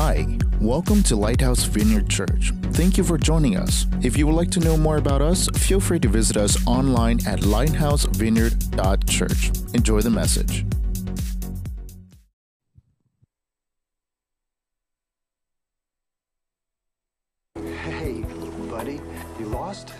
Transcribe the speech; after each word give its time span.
Hi, 0.00 0.24
welcome 0.60 1.02
to 1.02 1.16
Lighthouse 1.16 1.64
Vineyard 1.64 2.08
Church. 2.08 2.52
Thank 2.70 2.96
you 2.96 3.02
for 3.02 3.18
joining 3.18 3.56
us. 3.56 3.84
If 4.00 4.16
you 4.16 4.28
would 4.28 4.36
like 4.36 4.52
to 4.52 4.60
know 4.60 4.76
more 4.76 4.96
about 4.96 5.20
us, 5.20 5.48
feel 5.56 5.80
free 5.80 5.98
to 5.98 6.06
visit 6.06 6.36
us 6.36 6.64
online 6.68 7.18
at 7.26 7.40
lighthousevineyard.church. 7.40 9.74
Enjoy 9.74 10.00
the 10.00 10.10
message. 10.10 10.64
Hey, 17.56 18.24
buddy, 18.70 19.00
you 19.40 19.46
lost? 19.46 19.90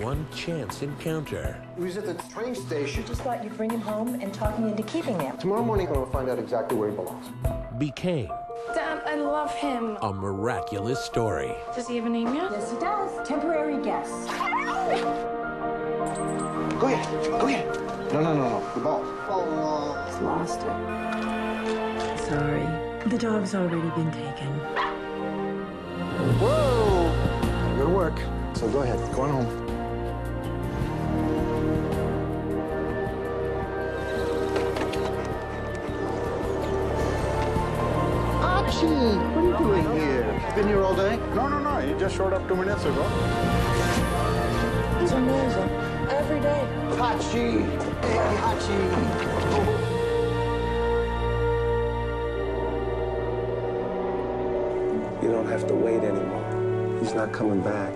One 0.00 0.26
chance 0.34 0.82
encounter. 0.82 1.64
He 1.76 1.84
was 1.84 1.96
at 1.96 2.06
the 2.06 2.14
train 2.34 2.56
station. 2.56 3.06
Just 3.06 3.22
thought 3.22 3.44
you'd 3.44 3.56
bring 3.56 3.70
him 3.70 3.82
home 3.82 4.20
and 4.20 4.34
talk 4.34 4.58
me 4.58 4.72
into 4.72 4.82
keeping 4.82 5.20
him. 5.20 5.38
Tomorrow 5.38 5.62
morning, 5.62 5.86
I'm 5.86 5.94
gonna 5.94 6.10
find 6.10 6.28
out 6.28 6.40
exactly 6.40 6.76
where 6.76 6.90
he 6.90 6.96
belongs. 6.96 7.28
became 7.78 8.28
Dad, 8.74 9.02
I 9.04 9.16
love 9.16 9.52
him. 9.54 9.96
a 10.02 10.12
miraculous 10.12 11.04
story. 11.04 11.56
Does 11.74 11.88
he 11.88 11.96
have 11.96 12.06
a 12.06 12.08
name 12.08 12.32
yet? 12.34 12.50
Yes, 12.52 12.70
he 12.72 12.78
does. 12.78 13.26
Temporary 13.26 13.82
guest. 13.82 14.28
Go 16.78 16.86
ahead, 16.86 17.24
go 17.40 17.46
ahead. 17.46 17.66
No, 18.12 18.20
no, 18.22 18.34
no, 18.34 18.48
no, 18.60 18.74
the 18.74 18.80
ball. 18.80 19.02
Oh, 19.28 20.04
He's 20.06 20.20
lost 20.20 20.60
it. 20.60 22.18
Sorry. 22.28 22.66
The 23.08 23.18
dog's 23.18 23.54
already 23.54 23.90
been 23.90 24.10
taken. 24.12 24.48
Whoa! 26.38 27.08
I 27.12 27.76
go 27.76 27.84
to 27.86 27.90
work. 27.90 28.20
So 28.54 28.68
go 28.70 28.82
ahead, 28.82 28.98
go 29.14 29.22
on 29.22 29.30
home. 29.30 29.69
Hachi, 38.70 38.86
what 39.34 39.44
are 39.44 39.76
you 39.76 39.82
doing 39.82 39.98
here? 39.98 40.52
Been 40.54 40.68
here 40.68 40.82
all 40.84 40.94
day? 40.94 41.16
No, 41.34 41.48
no, 41.48 41.58
no. 41.58 41.80
He 41.80 41.98
just 41.98 42.14
showed 42.16 42.32
up 42.32 42.46
two 42.46 42.54
minutes 42.54 42.84
ago. 42.84 43.02
He's 45.00 45.10
amazing. 45.10 45.70
Every 46.08 46.38
day. 46.38 46.68
Hachi! 46.90 47.66
Hey, 48.00 48.36
Hachi! 48.38 48.80
You 55.20 55.32
don't 55.32 55.48
have 55.48 55.66
to 55.66 55.74
wait 55.74 56.04
anymore. 56.04 56.98
He's 57.00 57.12
not 57.12 57.32
coming 57.32 57.60
back. 57.62 57.92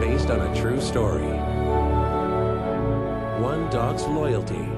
Based 0.00 0.30
on 0.30 0.40
a 0.40 0.54
true 0.58 0.80
story. 0.80 1.28
One 3.38 3.68
dog's 3.68 4.04
loyalty 4.04 4.73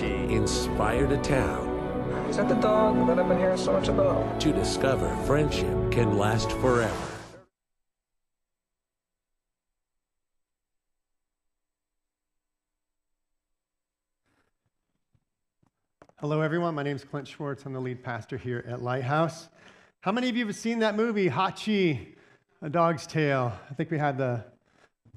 Hey, 0.00 0.32
inspired 0.32 1.12
a 1.12 1.18
town 1.18 1.68
Is 2.30 2.38
that 2.38 2.48
the 2.48 2.54
dog 2.54 3.06
that 3.06 3.18
I've 3.18 3.28
been 3.28 3.36
hearing 3.36 3.58
so 3.58 3.74
much 3.74 3.88
about? 3.88 4.40
to 4.40 4.50
discover 4.50 5.14
friendship 5.26 5.92
can 5.92 6.16
last 6.16 6.50
forever. 6.52 6.96
Hello, 16.16 16.40
everyone. 16.40 16.74
My 16.74 16.82
name 16.82 16.96
is 16.96 17.04
Clint 17.04 17.28
Schwartz. 17.28 17.66
I'm 17.66 17.74
the 17.74 17.80
lead 17.80 18.02
pastor 18.02 18.38
here 18.38 18.64
at 18.66 18.80
Lighthouse. 18.80 19.50
How 20.00 20.12
many 20.12 20.30
of 20.30 20.36
you 20.38 20.46
have 20.46 20.56
seen 20.56 20.78
that 20.78 20.96
movie, 20.96 21.28
Hachi, 21.28 22.14
A 22.62 22.70
Dog's 22.70 23.06
Tale? 23.06 23.52
I 23.70 23.74
think 23.74 23.90
we 23.90 23.98
had 23.98 24.16
the. 24.16 24.46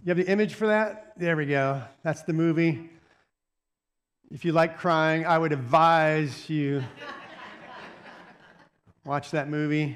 You 0.04 0.09
have 0.09 0.17
the 0.17 0.30
image 0.30 0.56
for 0.56 0.67
that? 0.67 1.14
There 1.16 1.38
we 1.38 1.45
go. 1.45 1.81
That's 2.04 2.23
the 2.23 2.34
movie. 2.34 2.89
If 4.34 4.44
you 4.44 4.52
like 4.52 4.80
crying, 4.80 5.28
I 5.28 5.38
would 5.38 5.52
advise 5.52 6.50
you 6.50 6.84
watch 9.06 9.30
that 9.30 9.48
movie. 9.48 9.95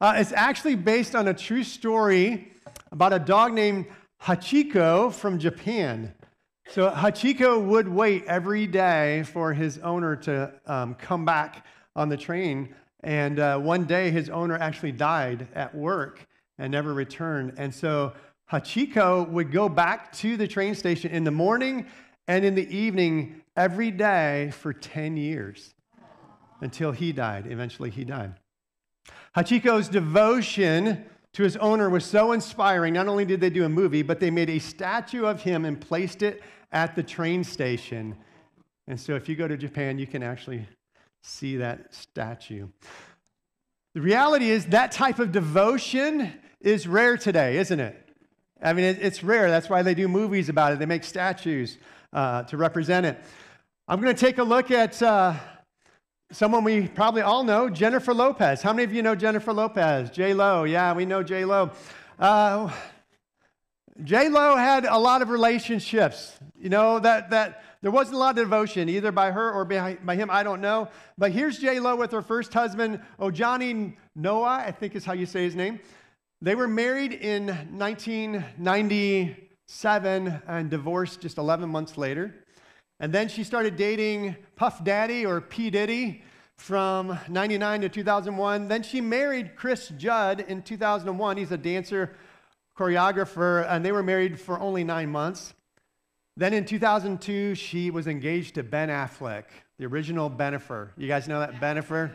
Uh, 0.00 0.14
it's 0.16 0.32
actually 0.32 0.74
based 0.74 1.14
on 1.14 1.28
a 1.28 1.34
true 1.34 1.62
story 1.62 2.50
about 2.90 3.12
a 3.12 3.20
dog 3.20 3.52
named 3.52 3.86
Hachiko 4.20 5.12
from 5.12 5.38
Japan. 5.38 6.12
So 6.66 6.90
Hachiko 6.90 7.64
would 7.64 7.86
wait 7.86 8.24
every 8.24 8.66
day 8.66 9.22
for 9.22 9.54
his 9.54 9.78
owner 9.78 10.16
to 10.16 10.52
um, 10.66 10.96
come 10.96 11.24
back 11.24 11.64
on 11.94 12.08
the 12.08 12.16
train. 12.16 12.74
And 13.04 13.38
uh, 13.38 13.60
one 13.60 13.84
day, 13.84 14.10
his 14.10 14.30
owner 14.30 14.58
actually 14.58 14.92
died 14.92 15.46
at 15.54 15.72
work 15.72 16.26
and 16.58 16.72
never 16.72 16.92
returned. 16.92 17.54
And 17.56 17.72
so 17.72 18.14
Hachiko 18.50 19.28
would 19.28 19.52
go 19.52 19.68
back 19.68 20.12
to 20.14 20.36
the 20.36 20.48
train 20.48 20.74
station 20.74 21.12
in 21.12 21.22
the 21.22 21.30
morning 21.30 21.86
and 22.26 22.44
in 22.44 22.56
the 22.56 22.76
evening 22.76 23.42
every 23.56 23.90
day 23.90 24.50
for 24.52 24.72
10 24.72 25.16
years 25.16 25.74
until 26.60 26.92
he 26.92 27.12
died. 27.12 27.46
Eventually, 27.46 27.90
he 27.90 28.04
died. 28.04 28.34
Hachiko's 29.36 29.88
devotion 29.88 31.04
to 31.32 31.42
his 31.42 31.56
owner 31.56 31.90
was 31.90 32.04
so 32.04 32.32
inspiring. 32.32 32.94
Not 32.94 33.08
only 33.08 33.24
did 33.24 33.40
they 33.40 33.50
do 33.50 33.64
a 33.64 33.68
movie, 33.68 34.02
but 34.02 34.20
they 34.20 34.30
made 34.30 34.48
a 34.48 34.58
statue 34.58 35.24
of 35.24 35.42
him 35.42 35.64
and 35.64 35.80
placed 35.80 36.22
it 36.22 36.42
at 36.72 36.94
the 36.94 37.02
train 37.02 37.44
station. 37.44 38.16
And 38.86 38.98
so, 38.98 39.14
if 39.14 39.28
you 39.28 39.34
go 39.34 39.48
to 39.48 39.56
Japan, 39.56 39.98
you 39.98 40.06
can 40.06 40.22
actually 40.22 40.66
see 41.22 41.56
that 41.56 41.94
statue. 41.94 42.68
The 43.94 44.00
reality 44.00 44.50
is 44.50 44.66
that 44.66 44.92
type 44.92 45.18
of 45.18 45.32
devotion 45.32 46.32
is 46.60 46.86
rare 46.86 47.16
today, 47.16 47.58
isn't 47.58 47.80
it? 47.80 48.00
I 48.62 48.72
mean, 48.72 48.84
it's 48.84 49.22
rare. 49.22 49.50
That's 49.50 49.68
why 49.68 49.82
they 49.82 49.94
do 49.94 50.08
movies 50.08 50.48
about 50.48 50.72
it. 50.72 50.78
They 50.78 50.86
make 50.86 51.04
statues 51.04 51.78
uh, 52.12 52.44
to 52.44 52.56
represent 52.56 53.06
it. 53.06 53.18
I'm 53.86 54.00
going 54.00 54.14
to 54.14 54.18
take 54.18 54.38
a 54.38 54.42
look 54.42 54.70
at 54.70 55.02
uh, 55.02 55.34
someone 56.32 56.64
we 56.64 56.88
probably 56.88 57.20
all 57.20 57.44
know, 57.44 57.68
Jennifer 57.68 58.14
Lopez. 58.14 58.62
How 58.62 58.72
many 58.72 58.84
of 58.84 58.94
you 58.94 59.02
know 59.02 59.14
Jennifer 59.14 59.52
Lopez? 59.52 60.08
J 60.08 60.32
Lo. 60.32 60.64
Yeah, 60.64 60.94
we 60.94 61.04
know 61.04 61.22
J 61.22 61.44
Lo. 61.44 61.70
Uh, 62.18 62.72
J 64.02 64.30
Lo 64.30 64.56
had 64.56 64.86
a 64.86 64.96
lot 64.96 65.20
of 65.20 65.28
relationships. 65.28 66.32
You 66.58 66.70
know 66.70 66.98
that 66.98 67.28
that 67.28 67.62
there 67.82 67.90
wasn't 67.90 68.16
a 68.16 68.20
lot 68.20 68.30
of 68.30 68.36
devotion 68.36 68.88
either 68.88 69.12
by 69.12 69.30
her 69.30 69.52
or 69.52 69.66
by, 69.66 69.98
by 70.02 70.16
him. 70.16 70.30
I 70.30 70.42
don't 70.42 70.62
know. 70.62 70.88
But 71.18 71.32
here's 71.32 71.58
J 71.58 71.78
Lo 71.78 71.94
with 71.94 72.10
her 72.12 72.22
first 72.22 72.54
husband, 72.54 73.02
Ojani 73.20 73.96
Noa. 74.16 74.64
I 74.66 74.70
think 74.70 74.96
is 74.96 75.04
how 75.04 75.12
you 75.12 75.26
say 75.26 75.44
his 75.44 75.54
name. 75.54 75.78
They 76.40 76.54
were 76.54 76.68
married 76.68 77.12
in 77.12 77.48
1997 77.48 80.42
and 80.48 80.70
divorced 80.70 81.20
just 81.20 81.36
11 81.36 81.68
months 81.68 81.98
later. 81.98 82.43
And 83.04 83.12
then 83.12 83.28
she 83.28 83.44
started 83.44 83.76
dating 83.76 84.34
Puff 84.56 84.82
Daddy 84.82 85.26
or 85.26 85.42
P. 85.42 85.68
Diddy 85.68 86.22
from 86.56 87.18
99 87.28 87.82
to 87.82 87.90
2001. 87.90 88.68
Then 88.68 88.82
she 88.82 89.02
married 89.02 89.56
Chris 89.56 89.92
Judd 89.98 90.40
in 90.48 90.62
2001. 90.62 91.36
He's 91.36 91.52
a 91.52 91.58
dancer, 91.58 92.16
choreographer, 92.74 93.70
and 93.70 93.84
they 93.84 93.92
were 93.92 94.02
married 94.02 94.40
for 94.40 94.58
only 94.58 94.84
nine 94.84 95.10
months. 95.10 95.52
Then 96.38 96.54
in 96.54 96.64
2002, 96.64 97.54
she 97.56 97.90
was 97.90 98.06
engaged 98.06 98.54
to 98.54 98.62
Ben 98.62 98.88
Affleck, 98.88 99.44
the 99.76 99.84
original 99.84 100.30
Bennifer. 100.30 100.88
You 100.96 101.06
guys 101.06 101.28
know 101.28 101.40
that 101.40 101.60
Bennifer? 101.60 102.10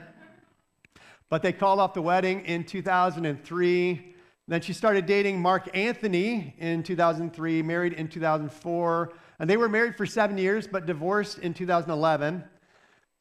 But 1.30 1.44
they 1.44 1.54
called 1.54 1.80
off 1.80 1.94
the 1.94 2.02
wedding 2.02 2.44
in 2.48 2.64
2003. 2.64 4.16
Then 4.48 4.62
she 4.62 4.74
started 4.74 5.06
dating 5.06 5.40
Marc 5.40 5.70
Anthony 5.78 6.56
in 6.58 6.82
2003, 6.82 7.62
married 7.62 7.94
in 7.94 8.08
2004. 8.08 9.14
And 9.40 9.50
they 9.50 9.58
were 9.58 9.70
married 9.70 9.96
for 9.96 10.06
seven 10.06 10.38
years, 10.38 10.68
but 10.68 10.86
divorced 10.86 11.40
in 11.40 11.54
2011. 11.54 12.44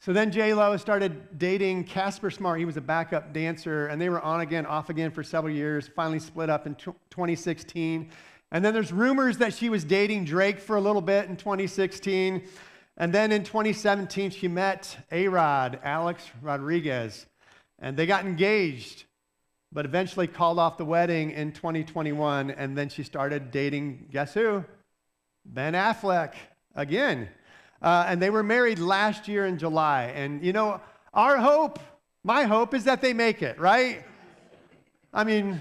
So 0.01 0.13
then 0.13 0.31
J 0.31 0.55
Lo 0.55 0.77
started 0.77 1.39
dating 1.39 1.85
Casper 1.85 2.31
Smart. 2.31 2.59
He 2.59 2.65
was 2.65 2.77
a 2.77 2.81
backup 2.81 3.33
dancer, 3.33 3.89
and 3.89 4.01
they 4.01 4.09
were 4.09 4.21
on 4.21 4.41
again, 4.41 4.67
off 4.67 4.91
again 4.91 5.11
for 5.11 5.25
several 5.25 5.53
years. 5.53 5.89
Finally 5.89 6.21
split 6.21 6.51
up 6.51 6.67
in 6.67 6.75
2016. 6.77 8.11
And 8.51 8.65
then 8.65 8.73
there's 8.73 8.93
rumors 8.93 9.39
that 9.39 9.53
she 9.53 9.69
was 9.69 9.85
dating 9.85 10.25
Drake 10.25 10.61
for 10.61 10.77
a 10.77 10.81
little 10.81 11.03
bit 11.03 11.29
in 11.29 11.37
2016. 11.37 12.43
And 12.97 13.13
then 13.13 13.31
in 13.31 13.45
2017, 13.45 14.31
she 14.31 14.49
met 14.49 14.97
A 15.13 15.29
Rod, 15.29 15.79
Alex 15.83 16.25
Rodriguez, 16.43 17.27
and 17.79 17.97
they 17.97 18.07
got 18.07 18.25
engaged, 18.25 19.05
but 19.73 19.85
eventually 19.85 20.27
called 20.27 20.59
off 20.59 20.79
the 20.79 20.85
wedding 20.85 21.31
in 21.31 21.53
2021. 21.53 22.51
And 22.51 22.77
then 22.77 22.89
she 22.89 23.03
started 23.03 23.51
dating, 23.51 24.09
guess 24.11 24.35
who? 24.35 24.65
Ben 25.45 25.75
Affleck 25.75 26.35
again. 26.75 27.29
Uh, 27.81 28.07
and 28.09 28.21
they 28.21 28.31
were 28.31 28.43
married 28.43 28.79
last 28.79 29.29
year 29.29 29.47
in 29.47 29.59
July. 29.59 30.13
And 30.15 30.45
you 30.45 30.53
know, 30.53 30.81
our 31.15 31.37
hope, 31.39 31.79
my 32.25 32.45
hope 32.45 32.75
is 32.75 32.85
that 32.85 33.01
they 33.01 33.13
make 33.13 33.43
it, 33.43 33.59
right? 33.59 34.05
I 35.13 35.25
mean, 35.25 35.61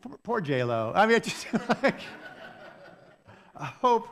poor, 0.00 0.18
poor 0.22 0.40
J-Lo. 0.40 0.92
I 0.94 1.06
mean, 1.06 1.20
just 1.22 1.46
like, 1.82 2.00
I 3.56 3.64
hope 3.64 4.08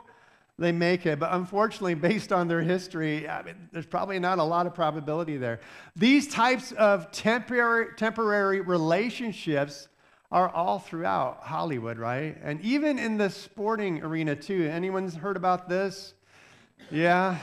they 0.57 0.71
make 0.71 1.05
it. 1.05 1.19
But 1.19 1.33
unfortunately, 1.33 1.95
based 1.95 2.31
on 2.31 2.47
their 2.47 2.61
history, 2.61 3.27
I 3.27 3.43
mean, 3.43 3.55
there's 3.71 3.85
probably 3.85 4.19
not 4.19 4.39
a 4.39 4.43
lot 4.43 4.67
of 4.67 4.75
probability 4.75 5.37
there. 5.37 5.59
These 5.95 6.27
types 6.27 6.71
of 6.73 7.11
temporary, 7.11 7.87
temporary 7.97 8.61
relationships 8.61 9.87
are 10.31 10.49
all 10.49 10.79
throughout 10.79 11.41
Hollywood, 11.43 11.97
right? 11.97 12.37
And 12.43 12.61
even 12.61 12.97
in 12.97 13.17
the 13.17 13.29
sporting 13.29 14.01
arena, 14.01 14.35
too. 14.35 14.69
Anyone's 14.71 15.15
heard 15.15 15.35
about 15.37 15.67
this? 15.67 16.13
Yeah? 16.89 17.37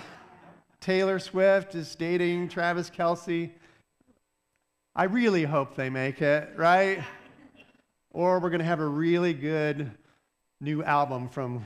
Taylor 0.81 1.19
Swift 1.19 1.75
is 1.75 1.95
dating 1.95 2.49
Travis 2.49 2.91
Kelce. 2.91 3.51
I 4.97 5.05
really 5.05 5.45
hope 5.45 5.77
they 5.77 5.91
make 5.91 6.23
it, 6.23 6.51
right? 6.57 7.05
or 8.19 8.41
we're 8.41 8.51
going 8.51 8.61
to 8.61 8.65
have 8.65 8.81
a 8.81 8.87
really 8.87 9.33
good 9.33 9.91
new 10.61 10.83
album 10.83 11.29
from 11.29 11.65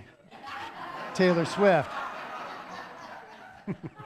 Taylor 1.15 1.45
Swift. 1.45 1.91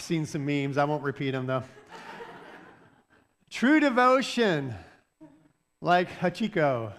I've 0.00 0.06
seen 0.06 0.24
some 0.24 0.46
memes. 0.46 0.78
I 0.78 0.84
won't 0.84 1.02
repeat 1.02 1.32
them 1.32 1.44
though. 1.44 1.62
True 3.50 3.80
devotion, 3.80 4.74
like 5.82 6.08
Hachiko, 6.08 6.94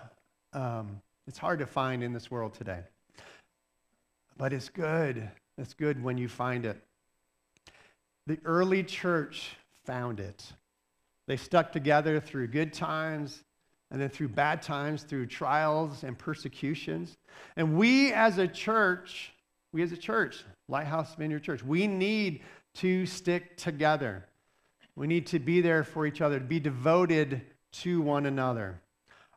um, 0.53 1.01
it's 1.25 1.39
hard 1.39 1.57
to 1.59 1.65
find 1.65 2.03
in 2.03 2.13
this 2.13 2.29
world 2.29 2.53
today. 2.53 2.81
But 4.37 4.53
it's 4.53 4.69
good. 4.69 5.27
It's 5.57 5.73
good 5.73 6.03
when 6.03 6.19
you 6.19 6.29
find 6.29 6.63
it. 6.63 6.79
The 8.27 8.37
early 8.45 8.83
church 8.83 9.55
found 9.83 10.19
it. 10.19 10.53
They 11.25 11.37
stuck 11.37 11.71
together 11.71 12.19
through 12.19 12.49
good 12.49 12.71
times 12.71 13.43
and 13.89 13.99
then 13.99 14.09
through 14.09 14.29
bad 14.29 14.61
times, 14.61 15.01
through 15.01 15.25
trials 15.25 16.03
and 16.03 16.15
persecutions. 16.19 17.17
And 17.55 17.75
we 17.75 18.13
as 18.13 18.37
a 18.37 18.47
church, 18.47 19.33
we 19.73 19.81
as 19.81 19.91
a 19.91 19.97
church, 19.97 20.45
Lighthouse 20.67 21.15
Vineyard 21.15 21.41
Church, 21.41 21.63
we 21.63 21.87
need 21.87 22.43
to 22.75 23.05
stick 23.05 23.57
together. 23.57 24.27
We 24.95 25.07
need 25.07 25.27
to 25.27 25.39
be 25.39 25.61
there 25.61 25.83
for 25.83 26.05
each 26.05 26.21
other, 26.21 26.39
to 26.39 26.45
be 26.45 26.59
devoted 26.59 27.41
to 27.71 28.01
one 28.01 28.25
another. 28.25 28.81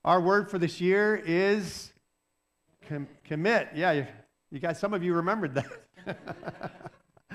Our 0.04 0.20
word 0.20 0.50
for 0.50 0.58
this 0.58 0.80
year 0.80 1.22
is 1.24 1.92
com- 2.88 3.08
commit. 3.24 3.68
Yeah, 3.74 3.92
you, 3.92 4.06
you 4.50 4.58
guys, 4.58 4.78
some 4.78 4.92
of 4.92 5.02
you 5.02 5.14
remembered 5.14 5.54
that. 5.54 6.20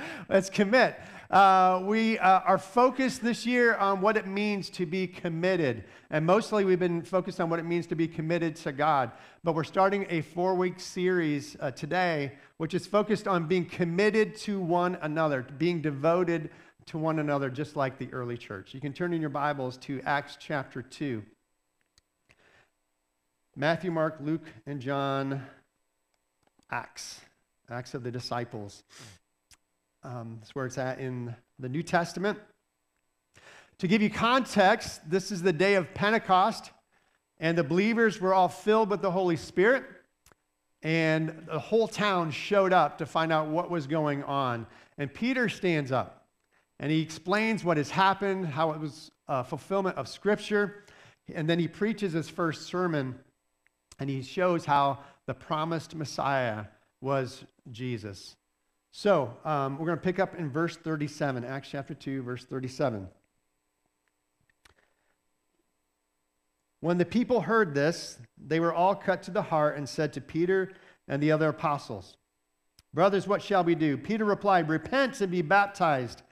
Let's 0.29 0.49
commit. 0.49 0.99
Uh, 1.29 1.83
we 1.85 2.17
uh, 2.17 2.39
are 2.39 2.57
focused 2.57 3.21
this 3.21 3.45
year 3.45 3.75
on 3.75 4.01
what 4.01 4.17
it 4.17 4.25
means 4.25 4.67
to 4.71 4.85
be 4.87 5.05
committed. 5.05 5.83
And 6.09 6.25
mostly 6.25 6.65
we've 6.65 6.79
been 6.79 7.03
focused 7.03 7.39
on 7.39 7.51
what 7.51 7.59
it 7.59 7.65
means 7.65 7.85
to 7.87 7.95
be 7.95 8.07
committed 8.07 8.55
to 8.57 8.71
God. 8.71 9.11
But 9.43 9.53
we're 9.53 9.63
starting 9.63 10.07
a 10.09 10.21
four 10.21 10.55
week 10.55 10.79
series 10.79 11.55
uh, 11.59 11.69
today, 11.69 12.31
which 12.57 12.73
is 12.73 12.87
focused 12.87 13.27
on 13.27 13.47
being 13.47 13.65
committed 13.65 14.35
to 14.37 14.59
one 14.59 14.97
another, 15.03 15.45
being 15.59 15.81
devoted 15.81 16.49
to 16.87 16.97
one 16.97 17.19
another, 17.19 17.51
just 17.51 17.75
like 17.75 17.99
the 17.99 18.11
early 18.11 18.35
church. 18.35 18.73
You 18.73 18.81
can 18.81 18.91
turn 18.91 19.13
in 19.13 19.21
your 19.21 19.29
Bibles 19.29 19.77
to 19.77 20.01
Acts 20.05 20.35
chapter 20.39 20.81
2. 20.81 21.21
Matthew, 23.55 23.91
Mark, 23.91 24.17
Luke, 24.19 24.47
and 24.65 24.79
John, 24.79 25.43
Acts, 26.71 27.21
Acts 27.69 27.93
of 27.93 28.01
the 28.01 28.09
Disciples. 28.09 28.83
Um, 30.03 30.37
that's 30.39 30.55
where 30.55 30.65
it's 30.65 30.77
at 30.77 30.99
in 30.99 31.35
the 31.59 31.67
New 31.67 31.83
Testament. 31.83 32.39
To 33.79 33.87
give 33.87 34.01
you 34.01 34.09
context, 34.09 35.09
this 35.09 35.31
is 35.31 35.41
the 35.41 35.53
day 35.53 35.75
of 35.75 35.93
Pentecost, 35.93 36.71
and 37.39 37.57
the 37.57 37.63
believers 37.63 38.19
were 38.19 38.33
all 38.33 38.49
filled 38.49 38.89
with 38.89 39.01
the 39.01 39.11
Holy 39.11 39.35
Spirit, 39.35 39.83
and 40.81 41.45
the 41.47 41.59
whole 41.59 41.87
town 41.87 42.31
showed 42.31 42.71
up 42.71 42.97
to 42.99 43.05
find 43.05 43.31
out 43.31 43.47
what 43.47 43.69
was 43.69 43.87
going 43.87 44.23
on. 44.23 44.67
And 44.97 45.13
Peter 45.13 45.49
stands 45.49 45.91
up, 45.91 46.27
and 46.79 46.91
he 46.91 47.01
explains 47.01 47.63
what 47.63 47.77
has 47.77 47.89
happened, 47.89 48.47
how 48.47 48.71
it 48.71 48.79
was 48.79 49.11
a 49.27 49.43
fulfillment 49.43 49.97
of 49.97 50.07
Scripture, 50.07 50.85
and 51.33 51.49
then 51.49 51.59
he 51.59 51.67
preaches 51.67 52.13
his 52.13 52.29
first 52.29 52.63
sermon, 52.63 53.19
and 53.99 54.09
he 54.09 54.21
shows 54.21 54.65
how 54.65 54.99
the 55.25 55.33
promised 55.33 55.93
Messiah 55.93 56.65
was 57.01 57.43
Jesus. 57.71 58.35
So 58.91 59.37
um, 59.45 59.77
we're 59.77 59.85
going 59.85 59.97
to 59.97 60.03
pick 60.03 60.19
up 60.19 60.35
in 60.35 60.49
verse 60.49 60.75
37, 60.75 61.45
Acts 61.45 61.69
chapter 61.69 61.93
2, 61.93 62.23
verse 62.23 62.45
37. 62.45 63.07
When 66.81 66.97
the 66.97 67.05
people 67.05 67.41
heard 67.41 67.73
this, 67.73 68.19
they 68.37 68.59
were 68.59 68.73
all 68.73 68.95
cut 68.95 69.21
to 69.23 69.31
the 69.31 69.41
heart 69.41 69.77
and 69.77 69.87
said 69.87 70.13
to 70.13 70.21
Peter 70.21 70.71
and 71.07 71.21
the 71.21 71.31
other 71.31 71.49
apostles, 71.49 72.15
Brothers, 72.93 73.27
what 73.27 73.43
shall 73.43 73.63
we 73.63 73.75
do? 73.75 73.97
Peter 73.97 74.25
replied, 74.25 74.67
Repent 74.67 75.21
and 75.21 75.31
be 75.31 75.43
baptized, 75.43 76.23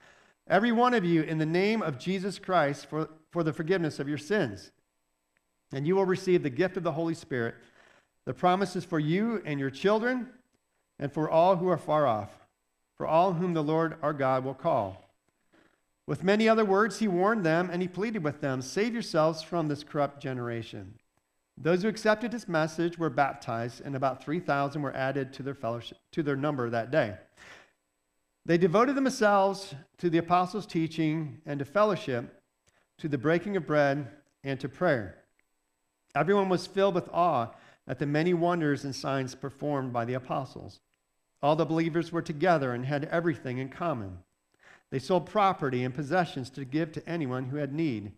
every 0.48 0.72
one 0.72 0.96
of 0.96 1.06
you, 1.06 1.22
in 1.22 1.38
the 1.38 1.46
name 1.46 1.84
of 1.84 2.00
Jesus 2.00 2.40
Christ 2.40 2.88
for, 2.88 3.10
for 3.32 3.44
the 3.44 3.54
forgiveness 3.54 4.00
of 4.00 4.10
your 4.10 4.18
sins. 4.18 4.72
And 5.72 5.86
you 5.86 5.96
will 5.96 6.06
receive 6.06 6.42
the 6.42 6.50
gift 6.50 6.78
of 6.78 6.84
the 6.84 6.94
Holy 6.94 7.14
Spirit. 7.14 7.56
The 8.26 8.34
promise 8.34 8.76
is 8.76 8.86
for 8.86 9.00
you 9.00 9.44
and 9.46 9.60
your 9.60 9.70
children 9.70 10.30
and 10.98 11.14
for 11.14 11.30
all 11.30 11.58
who 11.58 11.68
are 11.70 11.78
far 11.78 12.08
off 12.08 12.47
for 12.98 13.08
all 13.08 13.34
whom 13.34 13.54
the 13.54 13.64
Lord 13.64 13.96
our 14.02 14.14
God 14.14 14.44
will 14.44 14.54
call. 14.54 15.08
With 16.08 16.24
many 16.24 16.48
other 16.48 16.66
words, 16.66 17.00
he 17.00 17.08
warned 17.08 17.46
them 17.46 17.70
and 17.72 17.82
he 17.82 17.88
pleaded 17.88 18.24
with 18.24 18.42
them 18.42 18.62
Save 18.62 18.94
yourselves 18.94 19.42
from 19.42 19.68
this 19.68 19.84
corrupt 19.84 20.22
generation. 20.22 20.96
Those 21.58 21.82
who 21.82 21.90
accepted 21.90 22.34
his 22.34 22.48
message 22.48 23.00
were 23.00 23.10
baptized, 23.10 23.82
and 23.84 23.96
about 23.96 24.24
3,000 24.24 24.82
were 24.82 24.96
added 24.96 25.34
to 25.34 25.44
their, 25.44 25.56
fellowship, 25.56 25.98
to 26.12 26.22
their 26.22 26.36
number 26.36 26.70
that 26.70 26.92
day. 26.92 27.16
They 28.46 28.60
devoted 28.60 28.96
themselves 28.96 29.74
to 29.98 30.10
the 30.10 30.20
apostles' 30.20 30.68
teaching 30.68 31.42
and 31.46 31.60
to 31.60 31.66
fellowship, 31.66 32.42
to 33.00 33.08
the 33.08 33.18
breaking 33.18 33.58
of 33.58 33.66
bread, 33.66 34.08
and 34.44 34.60
to 34.60 34.70
prayer. 34.70 35.24
Everyone 36.16 36.48
was 36.48 36.68
filled 36.68 36.96
with 36.96 37.10
awe 37.12 37.52
at 37.88 38.00
the 38.00 38.06
many 38.06 38.34
wonders 38.34 38.86
and 38.86 38.96
signs 38.96 39.34
performed 39.34 39.92
by 39.92 40.06
the 40.06 40.14
apostles. 40.14 40.80
All 41.42 41.56
the 41.56 41.66
believers 41.66 42.12
were 42.12 42.22
together 42.22 42.74
and 42.74 42.86
had 42.86 43.06
everything 43.06 43.58
in 43.60 43.70
common. 43.70 44.20
They 44.90 45.00
sold 45.00 45.26
property 45.26 45.84
and 45.84 45.94
possessions 45.94 46.50
to 46.52 46.66
give 46.66 46.92
to 46.94 47.10
anyone 47.10 47.46
who 47.46 47.58
had 47.58 47.74
need. 47.74 48.14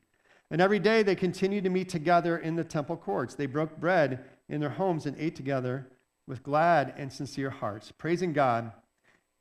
And 0.51 0.61
every 0.61 0.79
day 0.79 1.03
they 1.03 1.15
continued 1.15 1.63
to 1.65 1.69
meet 1.69 1.89
together 1.89 2.37
in 2.37 2.55
the 2.55 2.63
temple 2.63 2.97
courts. 2.97 3.35
They 3.35 3.45
broke 3.45 3.77
bread 3.77 4.23
in 4.47 4.59
their 4.61 4.69
homes 4.69 5.05
and 5.05 5.15
ate 5.19 5.35
together 5.35 5.87
with 6.27 6.43
glad 6.43 6.93
and 6.97 7.11
sincere 7.11 7.49
hearts, 7.49 7.91
praising 7.91 8.33
God 8.33 8.71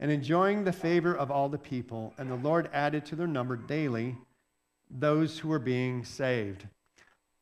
and 0.00 0.10
enjoying 0.10 0.64
the 0.64 0.72
favor 0.72 1.14
of 1.14 1.30
all 1.30 1.48
the 1.48 1.58
people. 1.58 2.14
And 2.18 2.30
the 2.30 2.36
Lord 2.36 2.70
added 2.72 3.04
to 3.06 3.16
their 3.16 3.26
number 3.26 3.56
daily 3.56 4.16
those 4.90 5.38
who 5.38 5.48
were 5.48 5.58
being 5.58 6.04
saved. 6.04 6.66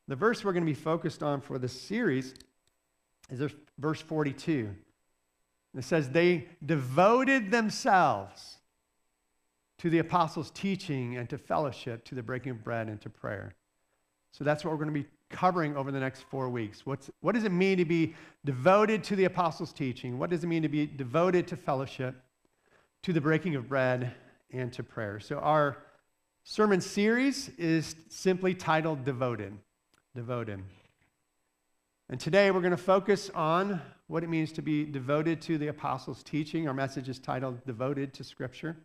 The 0.09 0.17
verse 0.17 0.45
we're 0.45 0.53
going 0.53 0.65
to 0.65 0.71
be 0.71 0.75
focused 0.75 1.23
on 1.23 1.41
for 1.41 1.59
this 1.59 1.79
series 1.81 2.35
is 3.31 3.53
verse 3.79 4.01
42. 4.01 4.75
It 5.77 5.85
says 5.85 6.09
they 6.09 6.49
devoted 6.65 7.51
themselves 7.51 8.57
to 9.79 9.91
the 9.91 9.99
apostles' 9.99 10.51
teaching 10.51 11.17
and 11.17 11.29
to 11.29 11.37
fellowship, 11.37 12.05
to 12.07 12.15
the 12.15 12.23
breaking 12.23 12.53
of 12.53 12.65
bread 12.65 12.89
and 12.89 13.01
to 13.03 13.11
prayer. 13.11 13.55
So 14.33 14.43
that's 14.43 14.65
what 14.65 14.71
we're 14.71 14.79
going 14.79 14.95
to 14.95 15.01
be 15.03 15.07
covering 15.29 15.77
over 15.77 15.91
the 15.91 16.01
next 16.01 16.23
four 16.31 16.49
weeks. 16.49 16.87
What's, 16.87 17.11
what 17.21 17.35
does 17.35 17.45
it 17.45 17.53
mean 17.53 17.79
to 17.79 17.85
be 17.85 18.15
devoted 18.45 19.05
to 19.05 19.17
the 19.17 19.25
apostles' 19.25 19.73
teaching? 19.73 20.19
What 20.19 20.31
does 20.31 20.45
it 20.45 20.47
mean 20.47 20.63
to 20.63 20.69
be 20.69 20.87
devoted 20.87 21.47
to 21.49 21.57
fellowship, 21.57 22.15
to 23.03 23.13
the 23.13 23.21
breaking 23.21 23.55
of 23.55 23.69
bread, 23.69 24.15
and 24.51 24.73
to 24.73 24.83
prayer? 24.83 25.21
So 25.21 25.39
our 25.39 25.79
sermon 26.45 26.81
series 26.81 27.51
is 27.59 27.97
simply 28.09 28.55
titled 28.55 29.05
Devoted. 29.05 29.53
Devoted. 30.15 30.63
And 32.09 32.21
today 32.21 32.51
we're 32.51 32.61
going 32.61 32.71
to 32.71 32.77
focus 32.77 33.31
on 33.35 33.83
what 34.09 34.23
it 34.23 34.29
means 34.29 34.53
to 34.53 34.63
be 34.63 34.85
devoted 34.85 35.41
to 35.43 35.59
the 35.59 35.69
apostles' 35.69 36.23
teaching. 36.23 36.69
Our 36.69 36.75
message 36.75 37.09
is 37.09 37.19
titled 37.19 37.65
Devoted 37.65 38.15
to 38.15 38.25
Scripture. 38.25 38.77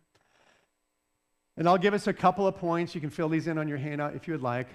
And 1.56 1.68
I'll 1.68 1.78
give 1.78 1.94
us 1.94 2.06
a 2.06 2.12
couple 2.12 2.46
of 2.46 2.56
points. 2.56 2.94
You 2.94 3.00
can 3.00 3.10
fill 3.10 3.28
these 3.28 3.46
in 3.46 3.58
on 3.58 3.68
your 3.68 3.78
handout 3.78 4.14
if 4.14 4.26
you 4.26 4.34
would 4.34 4.42
like. 4.42 4.68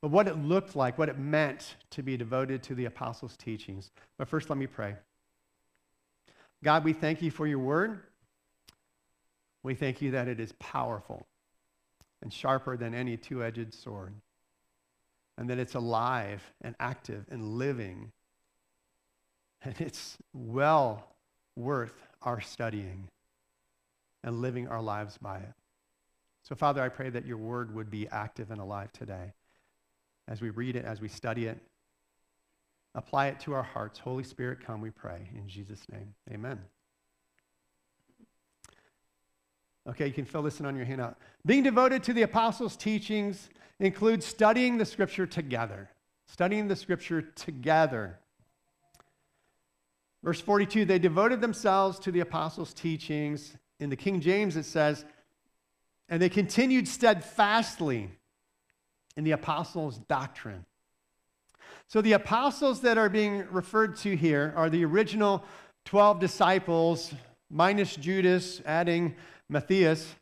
But 0.00 0.10
what 0.10 0.28
it 0.28 0.36
looked 0.36 0.76
like, 0.76 0.98
what 0.98 1.08
it 1.08 1.18
meant 1.18 1.76
to 1.90 2.02
be 2.02 2.16
devoted 2.16 2.62
to 2.64 2.74
the 2.74 2.84
apostles' 2.84 3.36
teachings. 3.36 3.90
But 4.18 4.28
first, 4.28 4.50
let 4.50 4.58
me 4.58 4.66
pray. 4.66 4.96
God, 6.62 6.84
we 6.84 6.92
thank 6.92 7.22
you 7.22 7.30
for 7.30 7.46
your 7.46 7.58
word. 7.58 8.00
We 9.62 9.74
thank 9.74 10.02
you 10.02 10.12
that 10.12 10.28
it 10.28 10.40
is 10.40 10.52
powerful 10.58 11.26
and 12.20 12.32
sharper 12.32 12.76
than 12.76 12.94
any 12.94 13.16
two 13.16 13.42
edged 13.42 13.74
sword, 13.74 14.14
and 15.38 15.50
that 15.50 15.58
it's 15.58 15.74
alive 15.74 16.42
and 16.60 16.74
active 16.78 17.26
and 17.30 17.58
living 17.58 18.12
and 19.64 19.80
it's 19.80 20.18
well 20.32 21.08
worth 21.56 21.94
our 22.22 22.40
studying 22.40 23.08
and 24.24 24.40
living 24.40 24.68
our 24.68 24.82
lives 24.82 25.18
by 25.18 25.38
it. 25.38 25.52
So, 26.42 26.54
Father, 26.54 26.82
I 26.82 26.88
pray 26.88 27.10
that 27.10 27.26
your 27.26 27.36
word 27.36 27.74
would 27.74 27.90
be 27.90 28.08
active 28.08 28.50
and 28.50 28.60
alive 28.60 28.92
today 28.92 29.32
as 30.28 30.40
we 30.40 30.50
read 30.50 30.76
it, 30.76 30.84
as 30.84 31.00
we 31.00 31.08
study 31.08 31.46
it. 31.46 31.58
Apply 32.94 33.28
it 33.28 33.40
to 33.40 33.54
our 33.54 33.62
hearts. 33.62 33.98
Holy 33.98 34.24
Spirit, 34.24 34.64
come, 34.64 34.80
we 34.80 34.90
pray. 34.90 35.28
In 35.34 35.48
Jesus' 35.48 35.86
name, 35.90 36.14
amen. 36.32 36.60
Okay, 39.88 40.06
you 40.06 40.12
can 40.12 40.24
fill 40.24 40.42
this 40.42 40.60
in 40.60 40.66
on 40.66 40.76
your 40.76 40.84
handout. 40.84 41.16
Being 41.46 41.62
devoted 41.62 42.02
to 42.04 42.12
the 42.12 42.22
apostles' 42.22 42.76
teachings 42.76 43.48
includes 43.80 44.26
studying 44.26 44.78
the 44.78 44.84
scripture 44.84 45.26
together 45.26 45.88
studying 46.32 46.66
the 46.66 46.76
scripture 46.76 47.20
together. 47.20 48.18
Verse 50.22 50.40
42 50.40 50.84
they 50.84 50.98
devoted 50.98 51.40
themselves 51.40 51.98
to 52.00 52.12
the 52.12 52.20
apostles' 52.20 52.74
teachings. 52.74 53.56
In 53.80 53.90
the 53.90 53.96
King 53.96 54.20
James, 54.20 54.56
it 54.56 54.64
says, 54.64 55.04
and 56.08 56.22
they 56.22 56.28
continued 56.28 56.86
steadfastly 56.86 58.10
in 59.16 59.24
the 59.24 59.32
apostles' 59.32 59.98
doctrine. 59.98 60.64
So 61.88 62.00
the 62.00 62.12
apostles 62.12 62.80
that 62.82 62.96
are 62.96 63.08
being 63.08 63.46
referred 63.50 63.96
to 63.98 64.16
here 64.16 64.52
are 64.56 64.70
the 64.70 64.84
original 64.84 65.44
12 65.84 66.20
disciples, 66.20 67.12
minus 67.50 67.96
Judas, 67.96 68.62
adding 68.64 69.14
Matthias. 69.48 70.14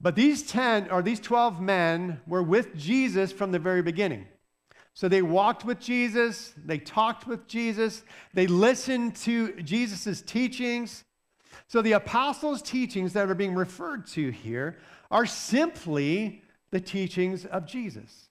But 0.00 0.14
these 0.14 0.42
10 0.42 0.90
or 0.90 1.02
these 1.02 1.20
12 1.20 1.60
men 1.60 2.20
were 2.26 2.42
with 2.42 2.76
Jesus 2.76 3.32
from 3.32 3.52
the 3.52 3.58
very 3.58 3.82
beginning. 3.82 4.26
So 4.94 5.08
they 5.08 5.22
walked 5.22 5.64
with 5.64 5.80
Jesus, 5.80 6.54
they 6.56 6.78
talked 6.78 7.26
with 7.26 7.48
Jesus, 7.48 8.04
they 8.32 8.46
listened 8.46 9.16
to 9.16 9.60
Jesus' 9.62 10.22
teachings. 10.22 11.04
So 11.66 11.82
the 11.82 11.92
apostles' 11.92 12.62
teachings 12.62 13.12
that 13.14 13.28
are 13.28 13.34
being 13.34 13.54
referred 13.54 14.06
to 14.08 14.30
here 14.30 14.78
are 15.10 15.26
simply 15.26 16.42
the 16.70 16.80
teachings 16.80 17.44
of 17.44 17.66
Jesus. 17.66 18.28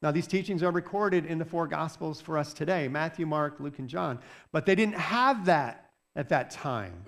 Now, 0.00 0.10
these 0.10 0.26
teachings 0.26 0.62
are 0.62 0.70
recorded 0.70 1.26
in 1.26 1.38
the 1.38 1.44
four 1.44 1.68
Gospels 1.68 2.20
for 2.20 2.36
us 2.36 2.52
today 2.52 2.88
Matthew, 2.88 3.26
Mark, 3.26 3.60
Luke, 3.60 3.78
and 3.78 3.88
John. 3.88 4.18
But 4.50 4.66
they 4.66 4.74
didn't 4.74 4.96
have 4.96 5.46
that 5.46 5.90
at 6.16 6.30
that 6.30 6.50
time. 6.50 7.04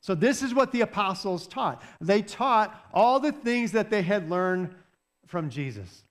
So, 0.00 0.14
this 0.14 0.42
is 0.42 0.54
what 0.54 0.70
the 0.70 0.82
apostles 0.82 1.46
taught. 1.46 1.82
They 2.00 2.22
taught 2.22 2.78
all 2.92 3.20
the 3.20 3.32
things 3.32 3.72
that 3.72 3.90
they 3.90 4.02
had 4.02 4.28
learned 4.28 4.74
from 5.26 5.50
Jesus. 5.50 6.04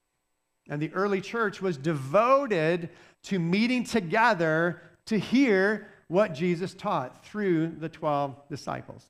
And 0.69 0.81
the 0.81 0.91
early 0.93 1.21
church 1.21 1.61
was 1.61 1.77
devoted 1.77 2.89
to 3.23 3.39
meeting 3.39 3.83
together 3.83 4.81
to 5.05 5.19
hear 5.19 5.87
what 6.07 6.33
Jesus 6.33 6.73
taught 6.73 7.25
through 7.25 7.75
the 7.79 7.89
12 7.89 8.47
disciples. 8.49 9.09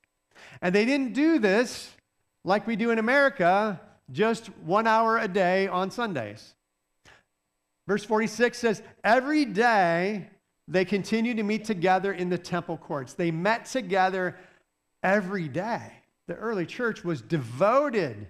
And 0.60 0.74
they 0.74 0.84
didn't 0.84 1.12
do 1.12 1.38
this 1.38 1.90
like 2.44 2.66
we 2.66 2.76
do 2.76 2.90
in 2.90 2.98
America, 2.98 3.80
just 4.12 4.46
one 4.64 4.86
hour 4.86 5.18
a 5.18 5.28
day 5.28 5.68
on 5.68 5.90
Sundays. 5.90 6.54
Verse 7.86 8.04
46 8.04 8.58
says, 8.58 8.82
Every 9.04 9.44
day 9.44 10.28
they 10.68 10.84
continued 10.84 11.36
to 11.36 11.42
meet 11.42 11.64
together 11.64 12.12
in 12.12 12.28
the 12.28 12.38
temple 12.38 12.76
courts. 12.76 13.14
They 13.14 13.30
met 13.30 13.66
together 13.66 14.36
every 15.02 15.48
day. 15.48 15.92
The 16.26 16.34
early 16.34 16.66
church 16.66 17.04
was 17.04 17.22
devoted 17.22 18.26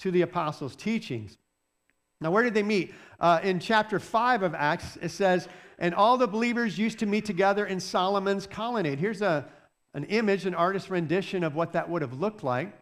to 0.00 0.10
the 0.10 0.22
apostles' 0.22 0.76
teachings. 0.76 1.38
Now, 2.22 2.30
where 2.30 2.42
did 2.42 2.54
they 2.54 2.62
meet? 2.62 2.94
Uh, 3.20 3.40
in 3.42 3.60
chapter 3.60 3.98
5 3.98 4.42
of 4.42 4.54
Acts, 4.54 4.96
it 5.00 5.10
says, 5.10 5.48
And 5.78 5.94
all 5.94 6.16
the 6.16 6.26
believers 6.26 6.78
used 6.78 6.98
to 7.00 7.06
meet 7.06 7.24
together 7.24 7.66
in 7.66 7.80
Solomon's 7.80 8.46
colonnade. 8.46 8.98
Here's 8.98 9.22
a, 9.22 9.46
an 9.94 10.04
image, 10.04 10.46
an 10.46 10.54
artist's 10.54 10.90
rendition 10.90 11.44
of 11.44 11.54
what 11.54 11.72
that 11.72 11.88
would 11.88 12.02
have 12.02 12.14
looked 12.14 12.42
like. 12.42 12.72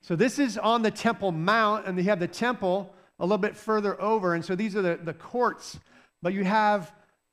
So, 0.00 0.14
this 0.14 0.38
is 0.38 0.56
on 0.56 0.82
the 0.82 0.90
Temple 0.90 1.32
Mount, 1.32 1.86
and 1.86 1.98
they 1.98 2.04
have 2.04 2.20
the 2.20 2.28
temple 2.28 2.94
a 3.18 3.24
little 3.24 3.38
bit 3.38 3.56
further 3.56 4.00
over. 4.00 4.34
And 4.34 4.44
so, 4.44 4.54
these 4.54 4.76
are 4.76 4.82
the, 4.82 4.98
the 5.02 5.14
courts, 5.14 5.78
but 6.22 6.32
you 6.32 6.44
have 6.44 6.92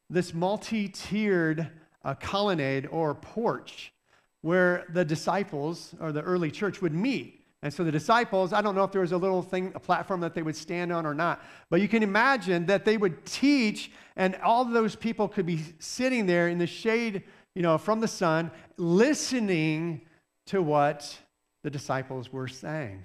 this 0.09 0.33
multi 0.33 0.89
tiered 0.89 1.69
uh, 2.03 2.13
colonnade 2.15 2.87
or 2.91 3.15
porch 3.15 3.91
where 4.41 4.85
the 4.93 5.03
disciples 5.03 5.95
or 5.99 6.11
the 6.11 6.21
early 6.21 6.51
church 6.51 6.79
would 6.79 6.93
meet. 6.93 7.34
And 7.65 7.73
so 7.73 7.83
the 7.83 7.91
disciples, 7.91 8.53
I 8.53 8.61
don't 8.61 8.75
know 8.75 8.83
if 8.83 8.91
there 8.91 9.01
was 9.01 9.11
a 9.11 9.17
little 9.17 9.41
thing, 9.41 9.71
a 9.73 9.79
platform 9.79 10.19
that 10.19 10.35
they 10.35 10.43
would 10.43 10.55
stand 10.55 10.93
on 10.93 11.03
or 11.03 11.15
not, 11.15 11.43
but 11.71 11.81
you 11.81 11.87
can 11.87 12.03
imagine 12.03 12.67
that 12.67 12.85
they 12.85 12.95
would 12.95 13.25
teach, 13.25 13.89
and 14.15 14.35
all 14.43 14.65
those 14.65 14.95
people 14.95 15.27
could 15.27 15.47
be 15.47 15.63
sitting 15.79 16.27
there 16.27 16.47
in 16.47 16.59
the 16.59 16.67
shade, 16.67 17.23
you 17.55 17.63
know, 17.63 17.79
from 17.79 18.01
the 18.01 18.07
sun, 18.07 18.51
listening 18.77 20.01
to 20.45 20.61
what 20.61 21.17
the 21.63 21.71
disciples 21.71 22.31
were 22.31 22.47
saying. 22.47 23.03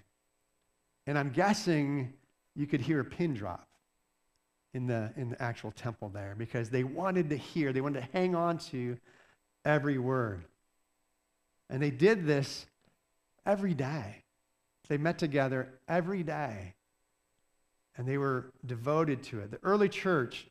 And 1.07 1.19
I'm 1.19 1.31
guessing 1.31 2.13
you 2.55 2.67
could 2.67 2.83
hear 2.83 3.01
a 3.01 3.05
pin 3.07 3.33
drop 3.33 3.67
in 4.75 4.87
the, 4.87 5.11
in 5.17 5.31
the 5.31 5.41
actual 5.41 5.71
temple 5.71 6.11
there 6.11 6.35
because 6.37 6.69
they 6.69 6.85
wanted 6.85 7.31
to 7.31 7.37
hear, 7.39 7.73
they 7.73 7.81
wanted 7.81 8.03
to 8.03 8.09
hang 8.13 8.35
on 8.35 8.59
to 8.59 8.99
every 9.65 9.97
word. 9.97 10.45
And 11.71 11.83
they 11.83 11.91
did 11.91 12.27
this 12.27 12.67
every 13.47 13.73
day. 13.73 14.23
They 14.91 14.99
met 14.99 15.19
together 15.19 15.69
every 15.89 16.25
day 16.25 16.75
and 17.97 18.09
they 18.09 18.19
were 18.19 18.47
devoted 18.67 19.23
to 19.23 19.39
it. 19.39 19.53
The 19.53 19.61
early 19.63 19.89
church 19.89 20.49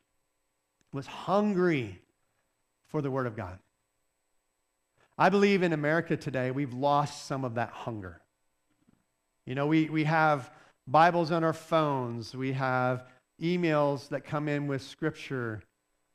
was 0.93 1.05
hungry 1.05 1.99
for 2.87 3.01
the 3.01 3.11
Word 3.11 3.27
of 3.27 3.35
God. 3.35 3.59
I 5.17 5.27
believe 5.27 5.61
in 5.61 5.73
America 5.73 6.15
today, 6.15 6.51
we've 6.51 6.73
lost 6.73 7.25
some 7.25 7.43
of 7.43 7.55
that 7.55 7.71
hunger. 7.71 8.21
You 9.45 9.55
know, 9.55 9.67
we, 9.67 9.89
we 9.89 10.05
have 10.05 10.49
Bibles 10.87 11.31
on 11.31 11.43
our 11.43 11.51
phones, 11.51 12.33
we 12.33 12.53
have 12.53 13.03
emails 13.41 14.07
that 14.07 14.23
come 14.23 14.47
in 14.47 14.67
with 14.67 14.81
Scripture, 14.81 15.61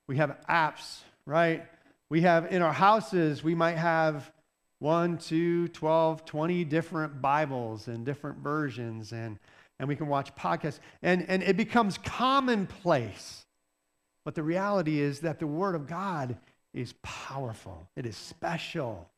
we 0.06 0.16
have 0.16 0.38
apps, 0.48 1.00
right? 1.26 1.66
We 2.08 2.22
have 2.22 2.50
in 2.50 2.62
our 2.62 2.72
houses, 2.72 3.44
we 3.44 3.54
might 3.54 3.76
have 3.76 4.32
one, 4.84 5.16
two, 5.16 5.66
12, 5.68 6.26
20 6.26 6.64
different 6.66 7.22
Bibles 7.22 7.88
and 7.88 8.04
different 8.04 8.36
versions, 8.40 9.12
and, 9.12 9.38
and 9.78 9.88
we 9.88 9.96
can 9.96 10.08
watch 10.08 10.34
podcasts. 10.34 10.78
And, 11.02 11.24
and 11.26 11.42
it 11.42 11.56
becomes 11.56 11.96
commonplace. 11.96 13.46
But 14.26 14.34
the 14.34 14.42
reality 14.42 15.00
is 15.00 15.20
that 15.20 15.38
the 15.38 15.46
Word 15.46 15.74
of 15.74 15.86
God 15.86 16.36
is 16.74 16.92
powerful, 17.02 17.88
it 17.96 18.04
is 18.04 18.14
special, 18.14 19.08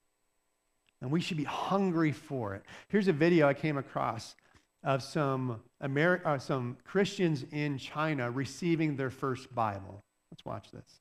and 1.01 1.11
we 1.11 1.21
should 1.21 1.37
be 1.37 1.45
hungry 1.45 2.13
for 2.13 2.55
it. 2.55 2.63
Here's 2.87 3.09
a 3.09 3.13
video 3.13 3.49
I 3.49 3.55
came 3.55 3.77
across 3.77 4.37
of 4.85 5.03
some, 5.03 5.61
Ameri- 5.83 6.25
uh, 6.25 6.39
some 6.39 6.77
Christians 6.85 7.45
in 7.51 7.77
China 7.77 8.31
receiving 8.31 8.95
their 8.95 9.11
first 9.11 9.53
Bible. 9.53 10.05
Let's 10.31 10.45
watch 10.45 10.71
this. 10.71 11.01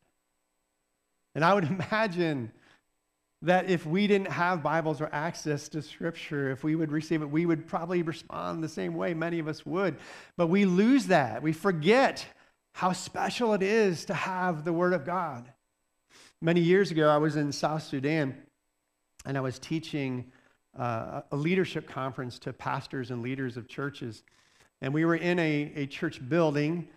And 1.35 1.43
I 1.43 1.53
would 1.53 1.63
imagine 1.91 2.51
that 3.43 3.69
if 3.69 3.85
we 3.85 4.05
didn't 4.05 4.31
have 4.31 4.61
Bibles 4.61 5.01
or 5.01 5.09
access 5.11 5.67
to 5.69 5.81
Scripture, 5.81 6.51
if 6.51 6.63
we 6.63 6.75
would 6.75 6.91
receive 6.91 7.21
it, 7.21 7.29
we 7.29 7.45
would 7.45 7.67
probably 7.67 8.03
respond 8.03 8.63
the 8.63 8.69
same 8.69 8.93
way 8.93 9.13
many 9.13 9.39
of 9.39 9.47
us 9.47 9.65
would. 9.65 9.97
But 10.37 10.47
we 10.47 10.65
lose 10.65 11.07
that. 11.07 11.41
We 11.41 11.53
forget 11.53 12.25
how 12.73 12.93
special 12.93 13.53
it 13.53 13.63
is 13.63 14.05
to 14.05 14.13
have 14.13 14.63
the 14.63 14.73
Word 14.73 14.93
of 14.93 15.05
God. 15.05 15.51
Many 16.39 16.61
years 16.61 16.91
ago, 16.91 17.09
I 17.09 17.17
was 17.17 17.35
in 17.35 17.51
South 17.51 17.83
Sudan 17.83 18.35
and 19.25 19.37
I 19.37 19.41
was 19.41 19.59
teaching 19.59 20.31
uh, 20.77 21.21
a 21.31 21.35
leadership 21.35 21.87
conference 21.87 22.39
to 22.39 22.53
pastors 22.53 23.11
and 23.11 23.21
leaders 23.21 23.57
of 23.57 23.67
churches. 23.67 24.23
And 24.81 24.93
we 24.93 25.03
were 25.05 25.15
in 25.15 25.37
a, 25.39 25.71
a 25.75 25.85
church 25.87 26.27
building. 26.27 26.87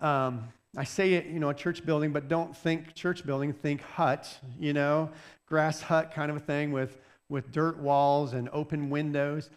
Um, 0.00 0.48
I 0.76 0.84
say 0.84 1.14
it, 1.14 1.26
you 1.26 1.40
know, 1.40 1.48
a 1.48 1.54
church 1.54 1.84
building, 1.84 2.12
but 2.12 2.28
don't 2.28 2.56
think 2.56 2.94
church 2.94 3.24
building, 3.24 3.52
think 3.52 3.80
hut, 3.80 4.38
you 4.58 4.72
know, 4.72 5.10
grass 5.46 5.80
hut 5.80 6.12
kind 6.12 6.30
of 6.30 6.36
a 6.36 6.40
thing 6.40 6.72
with 6.72 6.98
with 7.28 7.52
dirt 7.52 7.78
walls 7.78 8.32
and 8.32 8.48
open 8.52 8.90
windows. 8.90 9.50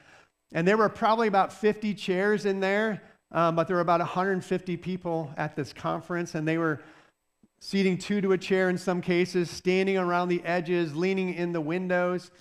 And 0.54 0.68
there 0.68 0.78
were 0.78 0.90
probably 0.90 1.28
about 1.28 1.54
50 1.54 1.94
chairs 1.94 2.46
in 2.46 2.60
there, 2.60 3.02
um, 3.32 3.56
but 3.56 3.68
there 3.68 3.78
were 3.78 3.82
about 3.82 4.02
150 4.02 4.78
people 4.78 5.32
at 5.38 5.56
this 5.56 5.72
conference, 5.72 6.36
and 6.36 6.46
they 6.46 6.58
were 6.58 6.82
seating 7.60 7.98
two 7.98 8.20
to 8.22 8.34
a 8.34 8.38
chair 8.38 8.70
in 8.70 8.78
some 8.78 9.02
cases, 9.02 9.50
standing 9.50 9.98
around 9.98 10.28
the 10.28 10.44
edges, 10.44 10.96
leaning 10.96 11.34
in 11.34 11.54
the 11.54 11.62
windows. 11.62 12.32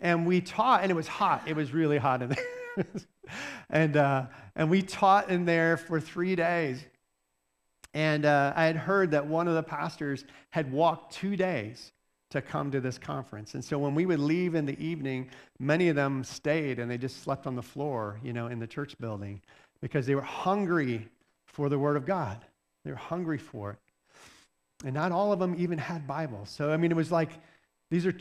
And 0.00 0.26
we 0.26 0.40
taught, 0.40 0.82
and 0.82 0.90
it 0.90 0.94
was 0.94 1.08
hot. 1.08 1.42
It 1.46 1.56
was 1.56 1.74
really 1.74 1.98
hot 1.98 2.22
in 2.22 2.30
there. 2.30 2.86
and, 3.70 3.96
uh, 3.96 4.26
and 4.56 4.70
we 4.70 4.80
taught 4.80 5.28
in 5.28 5.44
there 5.44 5.76
for 5.76 6.00
three 6.00 6.36
days. 6.36 6.82
And 7.94 8.24
uh, 8.24 8.52
I 8.54 8.66
had 8.66 8.76
heard 8.76 9.10
that 9.12 9.26
one 9.26 9.48
of 9.48 9.54
the 9.54 9.62
pastors 9.62 10.24
had 10.50 10.70
walked 10.72 11.12
two 11.12 11.36
days 11.36 11.92
to 12.30 12.40
come 12.40 12.70
to 12.70 12.80
this 12.80 12.98
conference. 12.98 13.54
And 13.54 13.64
so 13.64 13.78
when 13.78 13.94
we 13.94 14.06
would 14.06 14.20
leave 14.20 14.54
in 14.54 14.64
the 14.64 14.80
evening, 14.80 15.30
many 15.58 15.88
of 15.88 15.96
them 15.96 16.22
stayed 16.22 16.78
and 16.78 16.90
they 16.90 16.98
just 16.98 17.22
slept 17.22 17.46
on 17.46 17.56
the 17.56 17.62
floor, 17.62 18.20
you 18.22 18.32
know, 18.32 18.46
in 18.46 18.60
the 18.60 18.66
church 18.66 18.96
building 19.00 19.40
because 19.80 20.06
they 20.06 20.14
were 20.14 20.20
hungry 20.22 21.08
for 21.46 21.68
the 21.68 21.78
Word 21.78 21.96
of 21.96 22.06
God. 22.06 22.44
They 22.84 22.90
were 22.92 22.96
hungry 22.96 23.38
for 23.38 23.72
it. 23.72 23.78
And 24.84 24.94
not 24.94 25.12
all 25.12 25.32
of 25.32 25.40
them 25.40 25.54
even 25.58 25.78
had 25.78 26.06
Bibles. 26.06 26.50
So, 26.50 26.70
I 26.70 26.76
mean, 26.76 26.90
it 26.90 26.96
was 26.96 27.10
like 27.10 27.30
these 27.90 28.06
are 28.06 28.14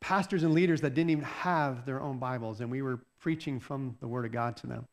pastors 0.00 0.42
and 0.42 0.52
leaders 0.52 0.82
that 0.82 0.94
didn't 0.94 1.10
even 1.10 1.24
have 1.24 1.86
their 1.86 2.00
own 2.00 2.18
Bibles, 2.18 2.60
and 2.60 2.70
we 2.70 2.82
were 2.82 3.00
preaching 3.18 3.58
from 3.58 3.96
the 4.00 4.06
Word 4.06 4.24
of 4.24 4.32
God 4.32 4.56
to 4.58 4.66
them. 4.66 4.86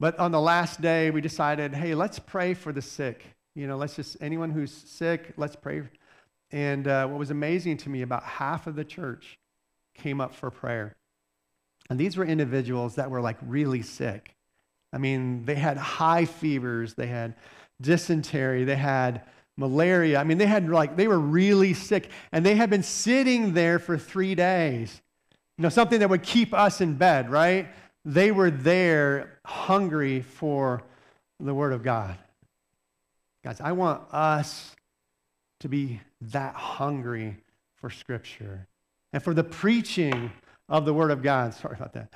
But 0.00 0.18
on 0.18 0.32
the 0.32 0.40
last 0.40 0.80
day, 0.80 1.10
we 1.10 1.20
decided, 1.20 1.74
hey, 1.74 1.94
let's 1.94 2.18
pray 2.18 2.54
for 2.54 2.72
the 2.72 2.82
sick. 2.82 3.24
You 3.54 3.66
know, 3.66 3.76
let's 3.76 3.96
just, 3.96 4.16
anyone 4.20 4.50
who's 4.50 4.72
sick, 4.72 5.34
let's 5.36 5.56
pray. 5.56 5.82
And 6.50 6.88
uh, 6.88 7.06
what 7.06 7.18
was 7.18 7.30
amazing 7.30 7.78
to 7.78 7.88
me, 7.88 8.02
about 8.02 8.22
half 8.22 8.66
of 8.66 8.76
the 8.76 8.84
church 8.84 9.38
came 9.94 10.20
up 10.20 10.34
for 10.34 10.50
prayer. 10.50 10.94
And 11.90 11.98
these 11.98 12.16
were 12.16 12.24
individuals 12.24 12.94
that 12.94 13.10
were 13.10 13.20
like 13.20 13.36
really 13.42 13.82
sick. 13.82 14.34
I 14.92 14.98
mean, 14.98 15.44
they 15.44 15.54
had 15.54 15.76
high 15.76 16.24
fevers, 16.24 16.94
they 16.94 17.06
had 17.06 17.34
dysentery, 17.80 18.64
they 18.64 18.76
had 18.76 19.22
malaria. 19.56 20.18
I 20.18 20.24
mean, 20.24 20.38
they 20.38 20.46
had 20.46 20.68
like, 20.68 20.96
they 20.96 21.08
were 21.08 21.18
really 21.18 21.74
sick 21.74 22.10
and 22.30 22.44
they 22.44 22.54
had 22.54 22.70
been 22.70 22.82
sitting 22.82 23.54
there 23.54 23.78
for 23.78 23.98
three 23.98 24.34
days. 24.34 25.00
You 25.58 25.62
know, 25.62 25.68
something 25.68 26.00
that 26.00 26.08
would 26.08 26.22
keep 26.22 26.54
us 26.54 26.80
in 26.80 26.94
bed, 26.94 27.30
right? 27.30 27.68
They 28.04 28.32
were 28.32 28.50
there 28.50 29.38
hungry 29.44 30.22
for 30.22 30.82
the 31.38 31.54
Word 31.54 31.72
of 31.72 31.82
God. 31.82 32.16
Guys, 33.44 33.60
I 33.60 33.72
want 33.72 34.02
us 34.12 34.76
to 35.60 35.68
be 35.68 36.00
that 36.20 36.54
hungry 36.54 37.38
for 37.74 37.90
Scripture 37.90 38.68
and 39.12 39.20
for 39.20 39.34
the 39.34 39.42
preaching 39.42 40.30
of 40.68 40.84
the 40.84 40.94
Word 40.94 41.10
of 41.10 41.22
God. 41.22 41.52
Sorry 41.60 41.76
about 41.76 41.92
that. 41.94 42.12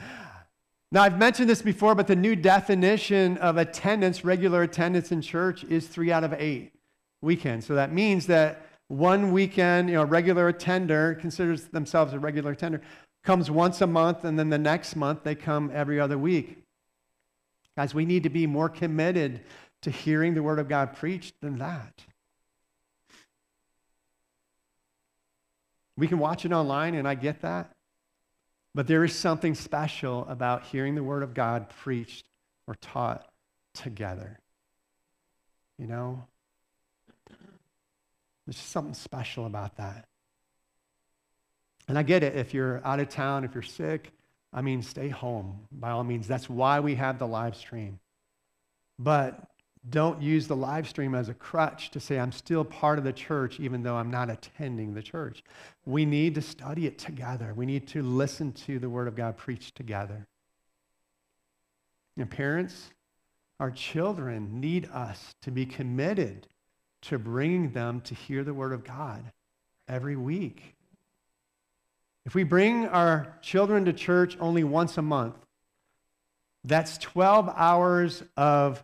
Now, 0.92 1.02
I've 1.02 1.18
mentioned 1.18 1.50
this 1.50 1.62
before, 1.62 1.97
but 1.97 2.06
the 2.06 2.14
new 2.14 2.37
definition 2.37 3.38
of 3.38 3.56
attendance, 3.56 4.25
regular 4.25 4.62
attendance 4.62 5.11
in 5.11 5.21
church, 5.21 5.64
is 5.64 5.88
three 5.88 6.12
out 6.12 6.23
of 6.23 6.33
eight 6.35 6.73
weekend. 7.21 7.64
So 7.64 7.75
that 7.75 7.92
means 7.92 8.26
that 8.28 8.64
one 8.87 9.33
weekend, 9.33 9.88
you 9.88 9.97
know, 9.97 10.02
a 10.02 10.06
regular 10.06 10.47
attender 10.47 11.16
considers 11.21 11.64
themselves 11.64 12.12
a 12.12 12.21
regular 12.21 12.52
attender, 12.52 12.80
comes 13.25 13.50
once 13.50 13.80
a 13.80 13.87
month, 13.88 14.25
and 14.25 14.38
then 14.38 14.49
the 14.49 14.59
next 14.59 14.95
month 14.95 15.25
they 15.25 15.35
come 15.35 15.73
every 15.75 15.99
other 15.99 16.16
week. 16.16 16.62
Guys, 17.76 17.92
we 17.92 18.04
need 18.06 18.23
to 18.23 18.30
be 18.30 18.47
more 18.47 18.68
committed 18.68 19.40
to 19.83 19.90
hearing 19.90 20.35
the 20.35 20.42
Word 20.42 20.59
of 20.59 20.68
God 20.68 20.97
preached 20.97 21.40
than 21.40 21.59
that. 21.59 22.02
We 25.97 26.09
can 26.09 26.18
watch 26.18 26.45
it 26.45 26.52
online, 26.52 26.95
and 26.95 27.09
I 27.09 27.14
get 27.14 27.40
that. 27.42 27.73
But 28.75 28.87
there 28.87 29.04
is 29.04 29.14
something 29.14 29.54
special 29.54 30.26
about 30.28 30.64
hearing 30.64 30.95
the 30.95 31.02
Word 31.02 31.23
of 31.23 31.33
God 31.33 31.71
preached 31.71 32.26
or 32.66 32.75
taught 32.75 33.26
together. 33.73 34.38
You 35.78 35.86
know? 35.86 36.25
There's 38.47 38.58
something 38.58 38.95
special 38.95 39.47
about 39.47 39.76
that. 39.76 40.06
And 41.89 41.99
I 41.99 42.02
get 42.02 42.23
it. 42.23 42.36
If 42.36 42.52
you're 42.52 42.80
out 42.84 43.00
of 43.00 43.08
town, 43.08 43.45
if 43.45 43.54
you're 43.54 43.62
sick, 43.62 44.12
I 44.52 44.60
mean, 44.60 44.82
stay 44.82 45.08
home 45.08 45.60
by 45.73 45.91
all 45.91 46.04
means. 46.04 46.26
That's 46.28 46.49
why 46.49 46.80
we 46.80 46.97
have 46.97 47.19
the 47.19 47.26
live 47.26 47.56
stream. 47.56 47.99
But 48.99 49.41
don't 49.88 50.20
use 50.20 50.49
the 50.49 50.56
live 50.56 50.88
stream 50.88 51.14
as 51.14 51.28
a 51.28 51.34
crutch 51.34 51.90
to 51.92 52.00
say, 52.00 52.18
I'm 52.18 52.32
still 52.32 52.64
part 52.64 52.99
of 52.99 53.04
the 53.04 53.12
church, 53.12 53.60
even 53.60 53.82
though 53.82 53.96
I'm 53.96 54.10
not 54.10 54.30
attending 54.30 54.94
the 54.94 55.02
church. 55.02 55.44
We 55.84 56.04
need 56.04 56.34
to 56.34 56.42
study 56.42 56.86
it 56.86 56.99
together. 56.99 57.52
We 57.54 57.66
need 57.66 57.86
to 57.88 58.02
listen 58.02 58.52
to 58.52 58.78
the 58.78 58.90
Word 58.90 59.06
of 59.06 59.14
God 59.14 59.36
preached 59.36 59.76
together. 59.76 60.26
And 62.16 62.30
parents, 62.30 62.90
our 63.60 63.70
children 63.70 64.60
need 64.60 64.88
us 64.92 65.34
to 65.42 65.50
be 65.50 65.66
committed 65.66 66.49
to 67.02 67.18
bringing 67.18 67.70
them 67.70 68.00
to 68.02 68.14
hear 68.14 68.42
the 68.42 68.54
Word 68.54 68.72
of 68.72 68.82
God 68.82 69.30
every 69.86 70.16
week. 70.16 70.75
If 72.25 72.34
we 72.34 72.42
bring 72.42 72.86
our 72.86 73.36
children 73.40 73.84
to 73.84 73.92
church 73.92 74.36
only 74.40 74.64
once 74.64 74.99
a 74.99 75.02
month, 75.02 75.36
that's 76.64 76.99
12 76.99 77.49
hours 77.54 78.25
of 78.36 78.82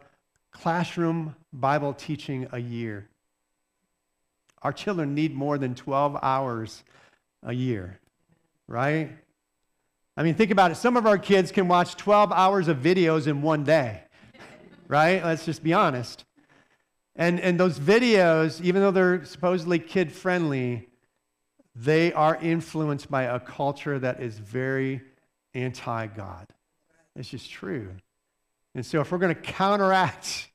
classroom 0.53 1.35
Bible 1.53 1.93
teaching 1.93 2.49
a 2.53 2.59
year. 2.59 3.09
Our 4.63 4.73
children 4.73 5.15
need 5.15 5.35
more 5.35 5.59
than 5.59 5.75
12 5.75 6.19
hours 6.23 6.85
a 7.43 7.53
year, 7.53 7.99
right? 8.69 9.11
I 10.17 10.23
mean, 10.23 10.35
think 10.35 10.51
about 10.51 10.71
it. 10.71 10.77
Some 10.77 10.97
of 10.97 11.07
our 11.07 11.19
kids 11.19 11.51
can 11.51 11.69
watch 11.69 11.97
12 11.97 12.33
hours 12.33 12.69
of 12.69 12.79
videos 12.79 13.27
in 13.27 13.43
one 13.43 13.65
day, 13.65 14.03
right? 14.89 15.25
Let's 15.25 15.45
just 15.45 15.65
be 15.65 15.73
honest. 15.73 16.25
And, 17.17 17.41
and 17.41 17.59
those 17.59 17.79
videos, 17.79 18.61
even 18.63 18.83
though 18.83 18.91
they're 18.91 19.25
supposedly 19.25 19.79
kid 19.79 20.13
friendly, 20.13 20.89
they 21.75 22.13
are 22.13 22.37
influenced 22.37 23.11
by 23.11 23.25
a 23.25 23.41
culture 23.41 23.99
that 23.99 24.23
is 24.23 24.39
very 24.39 25.01
anti 25.55 26.07
God. 26.07 26.47
It's 27.17 27.29
just 27.29 27.51
true. 27.51 27.91
And 28.75 28.85
so, 28.85 29.01
if 29.01 29.13
we're 29.13 29.19
going 29.19 29.35
to 29.35 29.41
counteract 29.41 30.49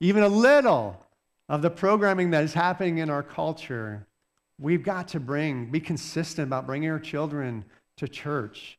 even 0.00 0.22
a 0.22 0.28
little 0.28 1.06
of 1.48 1.62
the 1.62 1.70
programming 1.70 2.30
that 2.30 2.44
is 2.44 2.54
happening 2.54 2.98
in 2.98 3.10
our 3.10 3.22
culture, 3.22 4.06
we've 4.58 4.82
got 4.82 5.08
to 5.08 5.20
bring, 5.20 5.70
be 5.70 5.80
consistent 5.80 6.46
about 6.46 6.66
bringing 6.66 6.90
our 6.90 6.98
children 6.98 7.64
to 7.96 8.08
church. 8.08 8.78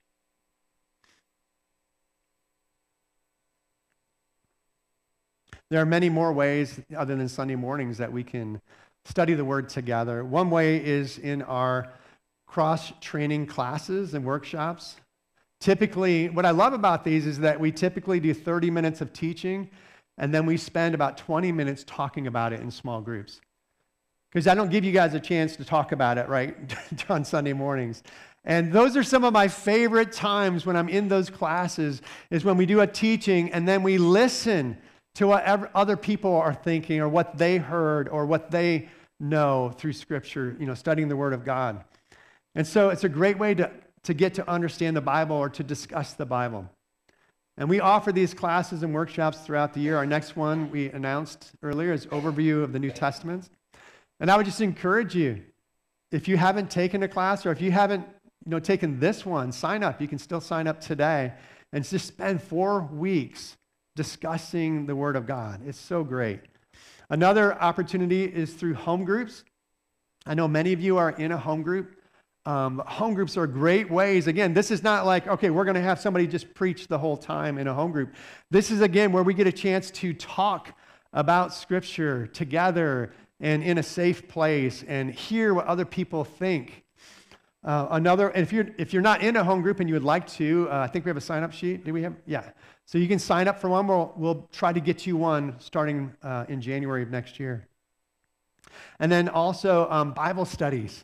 There 5.69 5.81
are 5.81 5.85
many 5.85 6.09
more 6.09 6.33
ways, 6.33 6.81
other 6.95 7.15
than 7.15 7.29
Sunday 7.29 7.55
mornings, 7.55 7.97
that 7.97 8.11
we 8.11 8.23
can 8.23 8.61
study 9.05 9.33
the 9.33 9.45
Word 9.45 9.69
together. 9.69 10.23
One 10.25 10.49
way 10.49 10.83
is 10.83 11.17
in 11.17 11.41
our 11.43 11.93
cross 12.45 12.91
training 12.99 13.47
classes 13.47 14.13
and 14.13 14.25
workshops. 14.25 14.97
Typically, 15.62 16.28
what 16.28 16.43
I 16.43 16.50
love 16.50 16.74
about 16.74 17.04
these 17.04 17.28
is 17.28 17.39
that 17.39 17.60
we 17.60 17.71
typically 17.71 18.19
do 18.19 18.34
30 18.34 18.71
minutes 18.71 19.00
of 19.00 19.13
teaching, 19.13 19.69
and 20.17 20.34
then 20.34 20.47
we 20.47 20.58
spend 20.58 20.95
about 20.95 21.17
20 21.17 21.52
minutes 21.52 21.84
talking 21.86 22.26
about 22.26 22.52
it 22.52 22.60
in 22.60 22.71
small 22.71 23.00
groups. 23.00 23.39
Because 24.32 24.47
I 24.47 24.56
don't 24.56 24.71
give 24.71 24.84
you 24.84 24.91
guys 24.91 25.13
a 25.13 25.19
chance 25.19 25.56
to 25.58 25.63
talk 25.63 25.91
about 25.91 26.17
it, 26.17 26.28
right, 26.28 26.56
on 27.10 27.24
Sunday 27.24 27.54
mornings. 27.54 28.02
And 28.43 28.74
those 28.74 28.97
are 28.97 29.04
some 29.04 29.24
of 29.24 29.34
my 29.34 29.47
favorite 29.47 30.12
times 30.12 30.65
when 30.65 30.76
I'm 30.76 30.89
in 30.89 31.08
those 31.08 31.30
classes, 31.30 32.02
is 32.32 32.43
when 32.43 32.58
we 32.58 32.65
do 32.65 32.82
a 32.82 32.88
teaching 32.88 33.54
and 33.54 33.67
then 33.67 33.84
we 33.84 34.00
listen 34.00 34.78
to 35.13 35.28
what 35.28 35.45
other 35.76 35.95
people 35.95 36.36
are 36.36 36.56
thinking 36.56 37.02
or 37.02 37.08
what 37.08 37.38
they 37.38 37.58
heard 37.58 38.10
or 38.10 38.26
what 38.26 38.50
they 38.50 38.89
know 39.19 39.71
through 39.78 39.93
Scripture, 39.93 40.56
you 40.60 40.65
know, 40.65 40.74
studying 40.74 41.08
the 41.08 41.15
Word 41.15 41.34
of 41.34 41.45
God. 41.45 41.84
And 42.56 42.65
so 42.65 42.89
it's 42.89 43.04
a 43.04 43.10
great 43.10 43.38
way 43.38 43.54
to, 43.56 43.69
to 44.03 44.13
get 44.13 44.33
to 44.35 44.49
understand 44.49 44.95
the 44.95 45.01
Bible 45.01 45.35
or 45.35 45.49
to 45.49 45.63
discuss 45.63 46.13
the 46.13 46.25
Bible. 46.25 46.69
And 47.57 47.69
we 47.69 47.79
offer 47.79 48.11
these 48.11 48.33
classes 48.33 48.81
and 48.81 48.93
workshops 48.93 49.39
throughout 49.39 49.73
the 49.73 49.81
year. 49.81 49.97
Our 49.97 50.05
next 50.05 50.35
one 50.35 50.71
we 50.71 50.89
announced 50.89 51.51
earlier 51.61 51.93
is 51.93 52.05
Overview 52.07 52.63
of 52.63 52.73
the 52.73 52.79
New 52.79 52.91
Testament. 52.91 53.49
And 54.19 54.31
I 54.31 54.37
would 54.37 54.45
just 54.45 54.61
encourage 54.61 55.15
you, 55.15 55.43
if 56.11 56.27
you 56.27 56.37
haven't 56.37 56.69
taken 56.69 57.03
a 57.03 57.07
class 57.07 57.45
or 57.45 57.51
if 57.51 57.61
you 57.61 57.71
haven't 57.71 58.05
you 58.45 58.51
know, 58.51 58.59
taken 58.59 58.99
this 58.99 59.25
one, 59.25 59.51
sign 59.51 59.83
up. 59.83 60.01
You 60.01 60.07
can 60.07 60.17
still 60.17 60.41
sign 60.41 60.67
up 60.67 60.81
today 60.81 61.33
and 61.71 61.87
just 61.87 62.07
spend 62.07 62.41
four 62.41 62.81
weeks 62.81 63.57
discussing 63.95 64.85
the 64.85 64.95
Word 64.95 65.15
of 65.15 65.27
God. 65.27 65.61
It's 65.65 65.79
so 65.79 66.03
great. 66.03 66.41
Another 67.09 67.59
opportunity 67.61 68.23
is 68.23 68.53
through 68.53 68.73
home 68.73 69.03
groups. 69.03 69.43
I 70.25 70.33
know 70.33 70.47
many 70.47 70.73
of 70.73 70.81
you 70.81 70.97
are 70.97 71.11
in 71.11 71.31
a 71.31 71.37
home 71.37 71.61
group. 71.61 72.00
Um, 72.45 72.82
home 72.86 73.13
groups 73.13 73.38
are 73.38 73.45
great 73.45 73.91
ways. 73.91 74.27
Again, 74.27 74.54
this 74.54 74.71
is 74.71 74.82
not 74.82 75.06
like, 75.06 75.27
okay, 75.27 75.51
we're 75.51 75.63
going 75.63 75.75
to 75.75 75.82
have 75.82 75.99
somebody 75.99 76.25
just 76.25 76.54
preach 76.56 76.88
the 76.88 76.97
whole 76.97 77.17
time 77.17 77.60
in 77.60 77.67
a 77.67 77.73
home 77.73 77.91
group. 77.91 78.13
This 78.49 78.71
is, 78.71 78.82
again, 78.82 79.12
where 79.12 79.21
we 79.21 79.34
get 79.34 79.45
a 79.45 79.51
chance 79.51 79.91
to 79.91 80.13
talk 80.13 80.75
about 81.13 81.54
Scripture 81.54 82.25
together 82.27 83.13
and 83.39 83.63
in 83.63 83.77
a 83.77 83.84
safe 83.84 84.27
place 84.27 84.84
and 84.88 85.12
hear 85.12 85.54
what 85.54 85.67
other 85.67 85.86
people 85.86 86.23
think. 86.23 86.84
Uh, 87.63 87.88
another, 87.91 88.30
and 88.30 88.41
if 88.41 88.51
you're, 88.51 88.69
if 88.80 88.91
you're 88.91 89.04
not 89.04 89.21
in 89.21 89.36
a 89.36 89.43
home 89.43 89.62
group 89.62 89.80
and 89.80 89.88
you 89.88 89.93
would 89.93 90.04
like 90.04 90.25
to, 90.25 90.67
uh, 90.71 90.80
I 90.80 90.88
think 90.88 91.06
we 91.06 91.10
have 91.10 91.17
a 91.17 91.21
sign 91.21 91.43
up 91.43 91.54
sheet. 91.54 91.86
Do 91.86 91.93
we 91.93 92.01
have? 92.01 92.15
Yeah. 92.25 92.49
So 92.86 92.97
you 92.97 93.08
can 93.08 93.19
sign 93.19 93.47
up 93.47 93.60
for 93.60 93.69
one. 93.69 93.86
We'll, 93.86 94.13
we'll 94.17 94.49
try 94.51 94.73
to 94.73 94.80
get 94.80 95.06
you 95.06 95.15
one 95.15 95.60
starting 95.60 96.12
uh, 96.23 96.45
in 96.49 96.60
January 96.60 97.04
of 97.04 97.12
next 97.12 97.39
year. 97.39 97.67
And 98.99 99.12
then 99.12 99.30
also 99.30 99.88
um, 99.91 100.13
Bible 100.13 100.45
studies. 100.45 101.04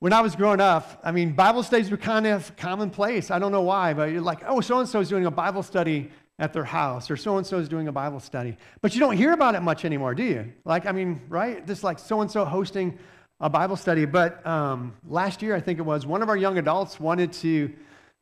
When 0.00 0.12
I 0.12 0.20
was 0.20 0.36
growing 0.36 0.60
up, 0.60 1.00
I 1.02 1.10
mean, 1.10 1.32
Bible 1.32 1.64
studies 1.64 1.90
were 1.90 1.96
kind 1.96 2.24
of 2.26 2.54
commonplace. 2.56 3.32
I 3.32 3.40
don't 3.40 3.50
know 3.50 3.62
why, 3.62 3.94
but 3.94 4.12
you're 4.12 4.20
like, 4.20 4.42
oh, 4.46 4.60
so 4.60 4.78
and 4.78 4.88
so 4.88 5.00
is 5.00 5.08
doing 5.08 5.26
a 5.26 5.30
Bible 5.30 5.64
study 5.64 6.10
at 6.38 6.52
their 6.52 6.64
house, 6.64 7.10
or 7.10 7.16
so 7.16 7.36
and 7.36 7.44
so 7.44 7.58
is 7.58 7.68
doing 7.68 7.88
a 7.88 7.92
Bible 7.92 8.20
study. 8.20 8.56
But 8.80 8.94
you 8.94 9.00
don't 9.00 9.16
hear 9.16 9.32
about 9.32 9.56
it 9.56 9.60
much 9.60 9.84
anymore, 9.84 10.14
do 10.14 10.22
you? 10.22 10.52
Like, 10.64 10.86
I 10.86 10.92
mean, 10.92 11.20
right? 11.28 11.66
Just 11.66 11.82
like 11.82 11.98
so 11.98 12.20
and 12.20 12.30
so 12.30 12.44
hosting 12.44 12.96
a 13.40 13.50
Bible 13.50 13.74
study. 13.74 14.04
But 14.04 14.46
um, 14.46 14.94
last 15.08 15.42
year, 15.42 15.56
I 15.56 15.60
think 15.60 15.80
it 15.80 15.82
was, 15.82 16.06
one 16.06 16.22
of 16.22 16.28
our 16.28 16.36
young 16.36 16.58
adults 16.58 17.00
wanted 17.00 17.32
to 17.34 17.72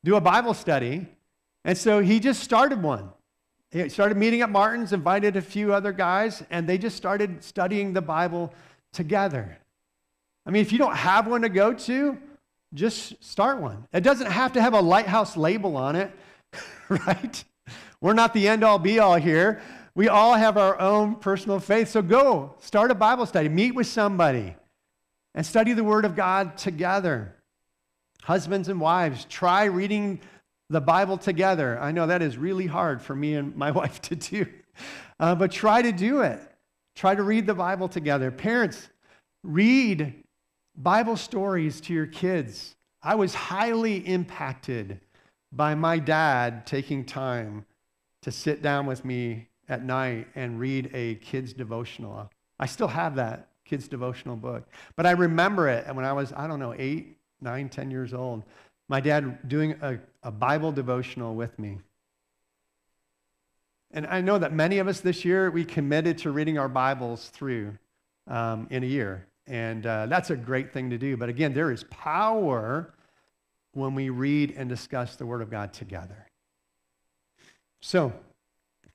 do 0.02 0.16
a 0.16 0.20
Bible 0.20 0.54
study. 0.54 1.06
And 1.66 1.76
so 1.76 2.00
he 2.00 2.20
just 2.20 2.42
started 2.42 2.82
one. 2.82 3.10
He 3.70 3.90
started 3.90 4.16
meeting 4.16 4.40
at 4.40 4.48
Martin's, 4.48 4.94
invited 4.94 5.36
a 5.36 5.42
few 5.42 5.74
other 5.74 5.92
guys, 5.92 6.42
and 6.48 6.66
they 6.66 6.78
just 6.78 6.96
started 6.96 7.44
studying 7.44 7.92
the 7.92 8.00
Bible 8.00 8.54
together. 8.94 9.58
I 10.46 10.50
mean, 10.50 10.62
if 10.62 10.70
you 10.70 10.78
don't 10.78 10.94
have 10.94 11.26
one 11.26 11.42
to 11.42 11.48
go 11.48 11.72
to, 11.72 12.16
just 12.72 13.22
start 13.22 13.60
one. 13.60 13.86
It 13.92 14.02
doesn't 14.02 14.30
have 14.30 14.52
to 14.52 14.62
have 14.62 14.74
a 14.74 14.80
lighthouse 14.80 15.36
label 15.36 15.76
on 15.76 15.96
it, 15.96 16.12
right? 16.88 17.44
We're 18.00 18.12
not 18.14 18.32
the 18.32 18.46
end 18.46 18.62
all 18.62 18.78
be 18.78 18.98
all 18.98 19.16
here. 19.16 19.60
We 19.94 20.08
all 20.08 20.34
have 20.34 20.56
our 20.56 20.78
own 20.78 21.16
personal 21.16 21.58
faith. 21.58 21.88
So 21.88 22.02
go, 22.02 22.54
start 22.60 22.90
a 22.90 22.94
Bible 22.94 23.26
study, 23.26 23.48
meet 23.48 23.74
with 23.74 23.86
somebody, 23.86 24.54
and 25.34 25.44
study 25.44 25.72
the 25.72 25.84
Word 25.84 26.04
of 26.04 26.14
God 26.14 26.56
together. 26.56 27.34
Husbands 28.22 28.68
and 28.68 28.80
wives, 28.80 29.24
try 29.28 29.64
reading 29.64 30.20
the 30.68 30.80
Bible 30.80 31.16
together. 31.16 31.78
I 31.80 31.92
know 31.92 32.06
that 32.06 32.22
is 32.22 32.36
really 32.36 32.66
hard 32.66 33.00
for 33.00 33.16
me 33.16 33.34
and 33.34 33.56
my 33.56 33.70
wife 33.72 34.00
to 34.02 34.16
do, 34.16 34.46
uh, 35.18 35.34
but 35.34 35.50
try 35.50 35.82
to 35.82 35.92
do 35.92 36.20
it. 36.20 36.40
Try 36.94 37.14
to 37.14 37.22
read 37.22 37.46
the 37.46 37.54
Bible 37.54 37.88
together. 37.88 38.30
Parents, 38.30 38.88
read 39.42 40.14
Bible 40.76 41.16
stories 41.16 41.80
to 41.82 41.92
your 41.92 42.06
kids. 42.06 42.74
I 43.02 43.14
was 43.14 43.34
highly 43.34 43.96
impacted 44.06 45.00
by 45.52 45.74
my 45.74 45.98
dad 45.98 46.66
taking 46.66 47.04
time 47.04 47.64
to 48.22 48.30
sit 48.30 48.62
down 48.62 48.86
with 48.86 49.04
me 49.04 49.48
at 49.68 49.84
night 49.84 50.28
and 50.34 50.60
read 50.60 50.90
a 50.92 51.16
kids' 51.16 51.52
devotional. 51.52 52.30
I 52.58 52.66
still 52.66 52.88
have 52.88 53.16
that 53.16 53.48
kids' 53.64 53.88
devotional 53.88 54.36
book, 54.36 54.68
but 54.96 55.06
I 55.06 55.12
remember 55.12 55.68
it 55.68 55.92
when 55.94 56.04
I 56.04 56.12
was, 56.12 56.32
I 56.32 56.46
don't 56.46 56.60
know, 56.60 56.74
eight, 56.76 57.18
nine, 57.40 57.68
ten 57.68 57.90
years 57.90 58.12
old 58.12 58.44
my 58.88 59.00
dad 59.00 59.48
doing 59.48 59.72
a, 59.82 59.98
a 60.22 60.30
Bible 60.30 60.72
devotional 60.72 61.34
with 61.34 61.58
me. 61.58 61.78
And 63.92 64.06
I 64.06 64.20
know 64.20 64.38
that 64.38 64.52
many 64.52 64.78
of 64.78 64.88
us 64.88 65.00
this 65.00 65.24
year, 65.24 65.50
we 65.50 65.64
committed 65.64 66.18
to 66.18 66.30
reading 66.30 66.58
our 66.58 66.68
Bibles 66.68 67.28
through 67.28 67.76
um, 68.26 68.66
in 68.70 68.82
a 68.82 68.86
year. 68.86 69.26
And 69.46 69.86
uh, 69.86 70.06
that's 70.06 70.30
a 70.30 70.36
great 70.36 70.72
thing 70.72 70.90
to 70.90 70.98
do. 70.98 71.16
But 71.16 71.28
again, 71.28 71.54
there 71.54 71.70
is 71.70 71.84
power 71.84 72.94
when 73.72 73.94
we 73.94 74.08
read 74.08 74.54
and 74.56 74.68
discuss 74.68 75.16
the 75.16 75.26
Word 75.26 75.42
of 75.42 75.50
God 75.50 75.72
together. 75.72 76.26
So, 77.80 78.12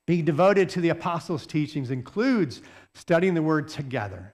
being 0.05 0.25
devoted 0.25 0.67
to 0.69 0.81
the 0.81 0.89
apostles' 0.89 1.45
teachings 1.45 1.91
includes 1.91 2.61
studying 2.93 3.33
the 3.33 3.41
Word 3.41 3.69
together. 3.69 4.33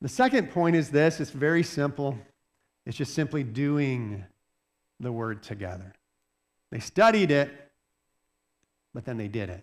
The 0.00 0.08
second 0.08 0.50
point 0.50 0.76
is 0.76 0.90
this 0.90 1.20
it's 1.20 1.30
very 1.30 1.62
simple 1.62 2.18
it's 2.88 2.96
just 2.96 3.14
simply 3.14 3.44
doing 3.44 4.24
the 4.98 5.12
word 5.12 5.42
together. 5.42 5.92
They 6.70 6.78
studied 6.78 7.30
it, 7.30 7.50
but 8.94 9.04
then 9.04 9.18
they 9.18 9.28
did 9.28 9.50
it. 9.50 9.62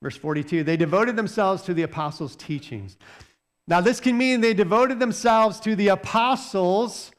Verse 0.00 0.16
42 0.16 0.62
they 0.62 0.76
devoted 0.76 1.16
themselves 1.16 1.62
to 1.62 1.74
the 1.74 1.82
apostles' 1.82 2.36
teachings. 2.36 2.96
Now, 3.68 3.80
this 3.80 4.00
can 4.00 4.18
mean 4.18 4.40
they 4.40 4.54
devoted 4.54 4.98
themselves 4.98 5.60
to 5.60 5.76
the 5.76 5.88
apostles' 5.88 7.12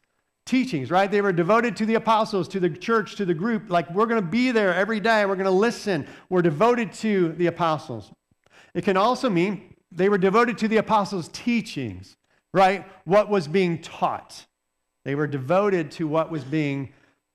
teachings, 0.45 0.91
right? 0.91 1.09
They 1.09 1.21
were 1.21 1.31
devoted 1.31 1.77
to 1.77 1.85
the 1.85 1.95
apostles, 1.95 2.49
to 2.49 2.59
the 2.59 2.69
church, 2.69 3.15
to 3.15 3.23
the 3.23 3.33
group. 3.33 3.69
Like, 3.69 3.89
we're 3.91 4.07
going 4.07 4.21
to 4.21 4.27
be 4.27 4.51
there 4.51 4.73
every 4.73 4.99
day. 4.99 5.25
We're 5.25 5.35
going 5.35 5.45
to 5.45 5.51
listen. 5.51 6.05
We're 6.27 6.41
devoted 6.41 6.91
to 6.95 7.33
the 7.33 7.47
apostles. 7.47 8.11
It 8.73 8.83
can 8.83 8.97
also 8.97 9.29
mean 9.29 9.75
they 9.89 10.09
were 10.09 10.17
devoted 10.17 10.57
to 10.57 10.67
the 10.67 10.77
apostles' 10.77 11.29
teachings 11.31 12.17
right? 12.53 12.85
What 13.05 13.29
was 13.29 13.47
being 13.47 13.81
taught. 13.81 14.45
They 15.05 15.15
were 15.15 15.27
devoted 15.27 15.91
to 15.91 16.07
what 16.07 16.31
was 16.31 16.43
being 16.43 16.93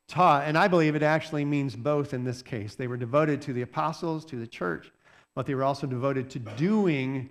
taught. 0.08 0.44
And 0.46 0.58
I 0.58 0.68
believe 0.68 0.94
it 0.94 1.02
actually 1.02 1.44
means 1.44 1.76
both 1.76 2.14
in 2.14 2.24
this 2.24 2.42
case. 2.42 2.74
They 2.74 2.86
were 2.86 2.96
devoted 2.96 3.40
to 3.42 3.52
the 3.52 3.62
apostles, 3.62 4.24
to 4.26 4.36
the 4.36 4.46
church, 4.46 4.92
but 5.34 5.46
they 5.46 5.54
were 5.54 5.64
also 5.64 5.86
devoted 5.86 6.30
to 6.30 6.38
doing 6.38 7.30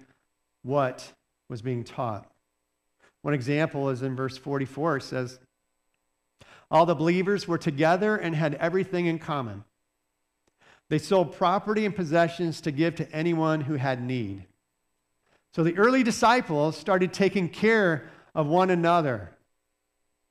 what 0.64 1.12
was 1.54 1.62
being 1.62 1.84
taught. 1.84 2.26
One 3.22 3.36
example 3.36 3.92
is 3.92 4.02
in 4.02 4.16
verse 4.16 4.40
44, 4.40 4.98
it 4.98 5.04
says, 5.04 5.40
All 6.72 6.88
the 6.88 6.96
believers 6.96 7.48
were 7.48 7.60
together 7.60 8.16
and 8.18 8.34
had 8.34 8.56
everything 8.56 9.06
in 9.06 9.20
common. 9.20 9.64
They 10.90 10.98
sold 10.98 11.36
property 11.36 11.86
and 11.86 11.96
possessions 11.96 12.60
to 12.62 12.72
give 12.72 12.96
to 12.96 13.12
anyone 13.12 13.62
who 13.62 13.76
had 13.76 14.02
need. 14.02 14.48
So 15.54 15.64
the 15.64 15.78
early 15.78 16.02
disciples 16.02 16.76
started 16.76 17.14
taking 17.14 17.50
care 17.50 18.10
of 18.34 18.48
one 18.48 18.72
another. 18.72 19.38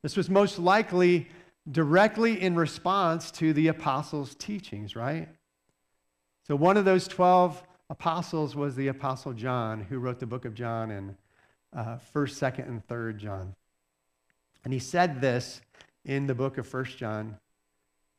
This 0.03 0.17
was 0.17 0.29
most 0.29 0.59
likely 0.59 1.29
directly 1.71 2.43
in 2.43 2.57
response 2.57 3.31
to 3.31 3.53
the 3.53 3.69
apostles' 3.69 4.35
teachings, 4.35 4.97
right? 4.97 5.29
So 6.49 6.57
one 6.57 6.77
of 6.77 6.85
those 6.85 7.07
12 7.07 7.63
apostles 7.92 8.57
was 8.57 8.74
the 8.74 8.88
apostle 8.88 9.35
John, 9.35 9.83
who 9.83 9.98
wrote 9.98 10.18
the 10.18 10.24
book 10.24 10.46
of 10.46 10.55
John 10.55 10.90
in 10.90 11.14
uh, 11.76 11.98
1st, 12.14 12.55
2nd, 12.57 12.68
and 12.68 12.88
3rd 12.88 13.18
John. 13.18 13.55
And 14.64 14.72
he 14.72 14.78
said 14.78 15.20
this 15.20 15.61
in 16.07 16.26
the 16.26 16.35
book 16.35 16.57
of 16.57 16.66
1st 16.66 16.96
John, 16.96 17.37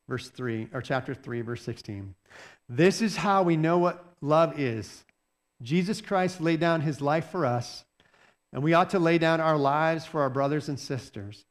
verse 0.08 0.30
3, 0.30 0.68
or 0.74 0.82
chapter 0.84 1.16
3, 1.16 1.42
verse 1.42 1.64
16. 1.64 2.14
This 2.70 3.02
is 3.02 3.18
how 3.18 3.42
we 3.42 3.58
know 3.58 3.80
what 3.80 4.14
love 4.22 4.60
is. 4.60 5.06
Jesus 5.64 6.02
Christ 6.02 6.40
laid 6.40 6.60
down 6.60 6.82
his 6.82 7.02
life 7.02 7.32
for 7.32 7.44
us, 7.44 7.84
and 8.52 8.62
we 8.62 8.76
ought 8.76 8.92
to 8.92 9.00
lay 9.00 9.18
down 9.18 9.42
our 9.42 9.58
lives 9.58 10.06
for 10.06 10.22
our 10.22 10.30
brothers 10.30 10.70
and 10.70 10.80
sisters. 10.80 11.46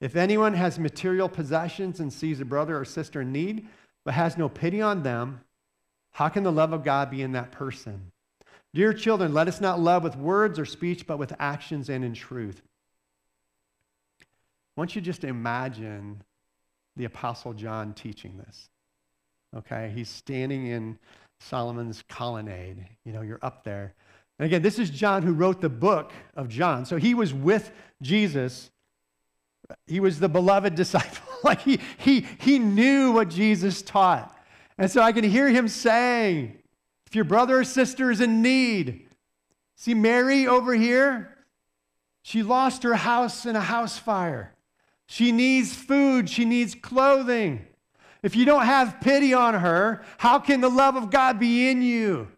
If 0.00 0.14
anyone 0.14 0.54
has 0.54 0.78
material 0.78 1.28
possessions 1.28 1.98
and 1.98 2.12
sees 2.12 2.40
a 2.40 2.44
brother 2.44 2.78
or 2.78 2.84
sister 2.84 3.22
in 3.22 3.32
need, 3.32 3.66
but 4.04 4.14
has 4.14 4.38
no 4.38 4.48
pity 4.48 4.80
on 4.80 5.02
them, 5.02 5.40
how 6.14 6.28
can 6.28 6.44
the 6.44 6.52
love 6.52 6.72
of 6.72 6.84
God 6.84 7.10
be 7.10 7.22
in 7.22 7.32
that 7.32 7.50
person? 7.50 8.12
Dear 8.72 8.92
children, 8.92 9.34
let 9.34 9.48
us 9.48 9.60
not 9.60 9.80
love 9.80 10.04
with 10.04 10.16
words 10.16 10.60
or 10.60 10.64
speech, 10.64 11.08
but 11.08 11.18
with 11.18 11.32
actions 11.40 11.88
and 11.88 12.04
in 12.04 12.14
truth. 12.14 12.62
Want 14.76 14.94
you 14.94 15.02
just 15.02 15.24
imagine 15.24 16.22
the 16.96 17.04
Apostle 17.04 17.52
John 17.52 17.94
teaching 17.94 18.38
this. 18.38 18.68
Okay, 19.56 19.92
he's 19.92 20.08
standing 20.08 20.68
in 20.68 20.98
Solomon's 21.40 22.04
colonnade. 22.08 22.86
You 23.04 23.12
know, 23.12 23.22
you're 23.22 23.40
up 23.42 23.64
there. 23.64 23.94
And 24.38 24.46
again, 24.46 24.62
this 24.62 24.78
is 24.78 24.90
John 24.90 25.24
who 25.24 25.32
wrote 25.32 25.60
the 25.60 25.68
book 25.68 26.12
of 26.36 26.48
John. 26.48 26.86
So 26.86 26.96
he 26.96 27.14
was 27.14 27.34
with 27.34 27.72
Jesus. 28.02 28.70
He 29.88 29.98
was 29.98 30.20
the 30.20 30.28
beloved 30.28 30.74
disciple. 30.76 31.26
like 31.42 31.60
he, 31.60 31.80
he, 31.98 32.20
he 32.38 32.60
knew 32.60 33.10
what 33.10 33.30
Jesus 33.30 33.82
taught. 33.82 34.33
And 34.78 34.90
so 34.90 35.00
I 35.00 35.12
can 35.12 35.24
hear 35.24 35.48
him 35.48 35.68
saying, 35.68 36.58
if 37.06 37.14
your 37.14 37.24
brother 37.24 37.60
or 37.60 37.64
sister 37.64 38.10
is 38.10 38.20
in 38.20 38.42
need, 38.42 39.06
see 39.76 39.94
Mary 39.94 40.46
over 40.46 40.74
here? 40.74 41.30
She 42.22 42.42
lost 42.42 42.82
her 42.82 42.94
house 42.94 43.46
in 43.46 43.54
a 43.54 43.60
house 43.60 43.98
fire. 43.98 44.54
She 45.06 45.30
needs 45.30 45.74
food. 45.74 46.28
She 46.28 46.44
needs 46.44 46.74
clothing. 46.74 47.66
If 48.22 48.34
you 48.34 48.46
don't 48.46 48.64
have 48.64 49.00
pity 49.00 49.34
on 49.34 49.54
her, 49.54 50.02
how 50.16 50.38
can 50.38 50.62
the 50.62 50.70
love 50.70 50.96
of 50.96 51.10
God 51.10 51.38
be 51.38 51.68
in 51.68 51.82
you? 51.82 52.28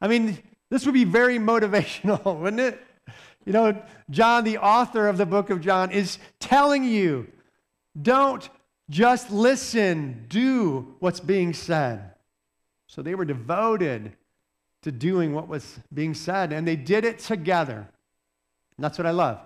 I 0.00 0.08
mean, 0.08 0.38
this 0.70 0.84
would 0.84 0.92
be 0.92 1.04
very 1.04 1.38
motivational, 1.38 2.38
wouldn't 2.38 2.60
it? 2.60 2.80
You 3.46 3.52
know, 3.52 3.82
John, 4.10 4.44
the 4.44 4.58
author 4.58 5.08
of 5.08 5.16
the 5.16 5.26
book 5.26 5.50
of 5.50 5.60
John, 5.60 5.90
is 5.90 6.18
telling 6.40 6.84
you 6.84 7.28
don't 8.00 8.48
just 8.88 9.30
listen, 9.30 10.26
do 10.28 10.94
what's 11.00 11.20
being 11.20 11.52
said. 11.52 12.12
So 12.86 13.02
they 13.02 13.14
were 13.14 13.24
devoted 13.24 14.12
to 14.82 14.92
doing 14.92 15.34
what 15.34 15.48
was 15.48 15.78
being 15.92 16.14
said, 16.14 16.52
and 16.52 16.66
they 16.66 16.76
did 16.76 17.04
it 17.04 17.18
together. 17.18 17.88
And 18.76 18.84
that's 18.84 18.98
what 18.98 19.06
I 19.06 19.10
love. 19.10 19.40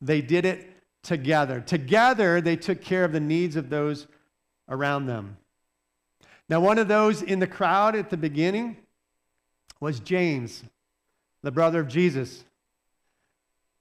They 0.00 0.22
did 0.22 0.46
it 0.46 0.70
together. 1.02 1.60
Together, 1.60 2.40
they 2.40 2.56
took 2.56 2.80
care 2.80 3.04
of 3.04 3.12
the 3.12 3.20
needs 3.20 3.56
of 3.56 3.68
those 3.68 4.06
around 4.68 5.06
them. 5.06 5.36
Now, 6.48 6.60
one 6.60 6.78
of 6.78 6.88
those 6.88 7.22
in 7.22 7.40
the 7.40 7.46
crowd 7.46 7.96
at 7.96 8.08
the 8.08 8.16
beginning 8.16 8.76
was 9.80 10.00
James, 10.00 10.62
the 11.42 11.50
brother 11.50 11.80
of 11.80 11.88
Jesus. 11.88 12.44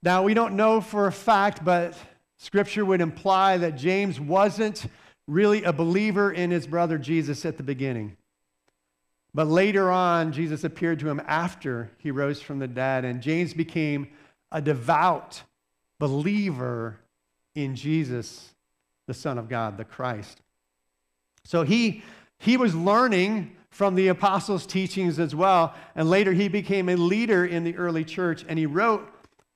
Now, 0.03 0.23
we 0.23 0.33
don't 0.33 0.55
know 0.55 0.81
for 0.81 1.07
a 1.07 1.11
fact, 1.11 1.63
but 1.63 1.97
scripture 2.37 2.83
would 2.83 3.01
imply 3.01 3.57
that 3.57 3.77
James 3.77 4.19
wasn't 4.19 4.85
really 5.27 5.63
a 5.63 5.73
believer 5.73 6.31
in 6.31 6.51
his 6.51 6.67
brother 6.67 6.97
Jesus 6.97 7.45
at 7.45 7.57
the 7.57 7.63
beginning. 7.63 8.17
But 9.33 9.47
later 9.47 9.91
on, 9.91 10.31
Jesus 10.31 10.63
appeared 10.63 10.99
to 10.99 11.09
him 11.09 11.21
after 11.27 11.91
he 11.97 12.11
rose 12.11 12.41
from 12.41 12.59
the 12.59 12.67
dead, 12.67 13.03
and 13.03 13.21
James 13.21 13.53
became 13.53 14.07
a 14.51 14.61
devout 14.61 15.43
believer 15.99 16.99
in 17.53 17.75
Jesus, 17.75 18.53
the 19.07 19.13
Son 19.13 19.37
of 19.37 19.49
God, 19.49 19.77
the 19.77 19.83
Christ. 19.83 20.41
So 21.43 21.63
he, 21.63 22.03
he 22.39 22.55
was 22.55 22.73
learning 22.73 23.55
from 23.69 23.95
the 23.95 24.07
apostles' 24.07 24.65
teachings 24.65 25.19
as 25.19 25.35
well, 25.35 25.73
and 25.95 26.09
later 26.09 26.31
he 26.31 26.47
became 26.47 26.87
a 26.87 26.95
leader 26.95 27.45
in 27.45 27.65
the 27.65 27.75
early 27.75 28.05
church, 28.05 28.45
and 28.47 28.57
he 28.57 28.65
wrote 28.65 29.05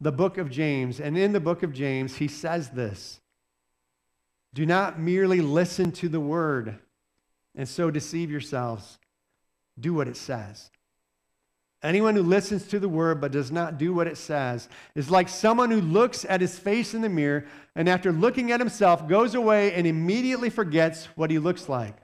the 0.02 0.12
book 0.12 0.38
of 0.38 0.50
James. 0.50 1.00
And 1.00 1.18
in 1.18 1.32
the 1.32 1.40
book 1.40 1.64
of 1.64 1.72
James, 1.72 2.18
he 2.18 2.28
says 2.28 2.70
this 2.72 3.19
Do 4.54 4.66
not 4.66 5.00
merely 5.00 5.42
listen 5.42 5.92
to 5.94 6.10
the 6.10 6.20
word 6.20 6.80
and 7.56 7.68
so 7.68 7.92
deceive 7.92 8.32
yourselves. 8.32 8.98
Do 9.80 9.94
what 9.94 10.08
it 10.08 10.18
says. 10.18 10.70
Anyone 11.82 12.16
who 12.16 12.24
listens 12.24 12.68
to 12.68 12.80
the 12.80 12.90
word 12.90 13.22
but 13.22 13.32
does 13.32 13.52
not 13.52 13.78
do 13.78 13.94
what 13.94 14.08
it 14.08 14.18
says 14.18 14.68
is 14.96 15.10
like 15.10 15.30
someone 15.30 15.72
who 15.72 15.80
looks 15.80 16.26
at 16.26 16.42
his 16.42 16.60
face 16.60 16.94
in 16.94 17.02
the 17.02 17.10
mirror 17.10 17.46
and 17.76 17.88
after 17.88 18.12
looking 18.12 18.52
at 18.52 18.60
himself 18.60 19.08
goes 19.08 19.34
away 19.34 19.74
and 19.74 19.88
immediately 19.88 20.50
forgets 20.50 21.06
what 21.16 21.32
he 21.32 21.40
looks 21.40 21.70
like. 21.70 21.96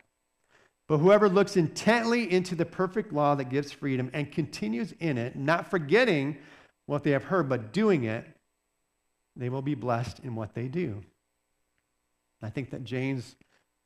But 0.88 1.00
whoever 1.00 1.28
looks 1.28 1.58
intently 1.58 2.32
into 2.32 2.56
the 2.56 2.66
perfect 2.66 3.12
law 3.12 3.36
that 3.36 3.50
gives 3.50 3.72
freedom 3.72 4.10
and 4.14 4.32
continues 4.32 4.94
in 5.00 5.18
it, 5.18 5.36
not 5.36 5.70
forgetting 5.70 6.38
what 6.86 7.04
they 7.04 7.12
have 7.12 7.26
heard, 7.26 7.50
but 7.50 7.74
doing 7.74 8.04
it, 8.04 8.26
they 9.36 9.50
will 9.50 9.64
be 9.64 9.76
blessed 9.76 10.20
in 10.20 10.36
what 10.36 10.54
they 10.54 10.68
do. 10.68 11.04
I 12.42 12.50
think 12.50 12.70
that 12.72 12.84
James 12.84 13.36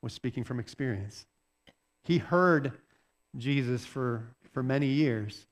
was 0.01 0.13
speaking 0.13 0.43
from 0.43 0.59
experience. 0.59 1.25
He 2.03 2.17
heard 2.17 2.73
Jesus 3.37 3.85
for, 3.85 4.35
for 4.53 4.63
many 4.63 4.87
years, 4.87 5.45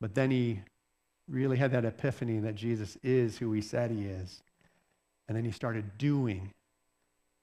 but 0.00 0.14
then 0.14 0.30
he 0.30 0.60
really 1.28 1.56
had 1.56 1.72
that 1.72 1.84
epiphany 1.84 2.38
that 2.38 2.54
Jesus 2.54 2.96
is 3.02 3.38
who 3.38 3.52
he 3.52 3.60
said 3.60 3.90
he 3.90 4.04
is. 4.04 4.42
And 5.26 5.36
then 5.36 5.44
he 5.44 5.50
started 5.50 5.98
doing 5.98 6.52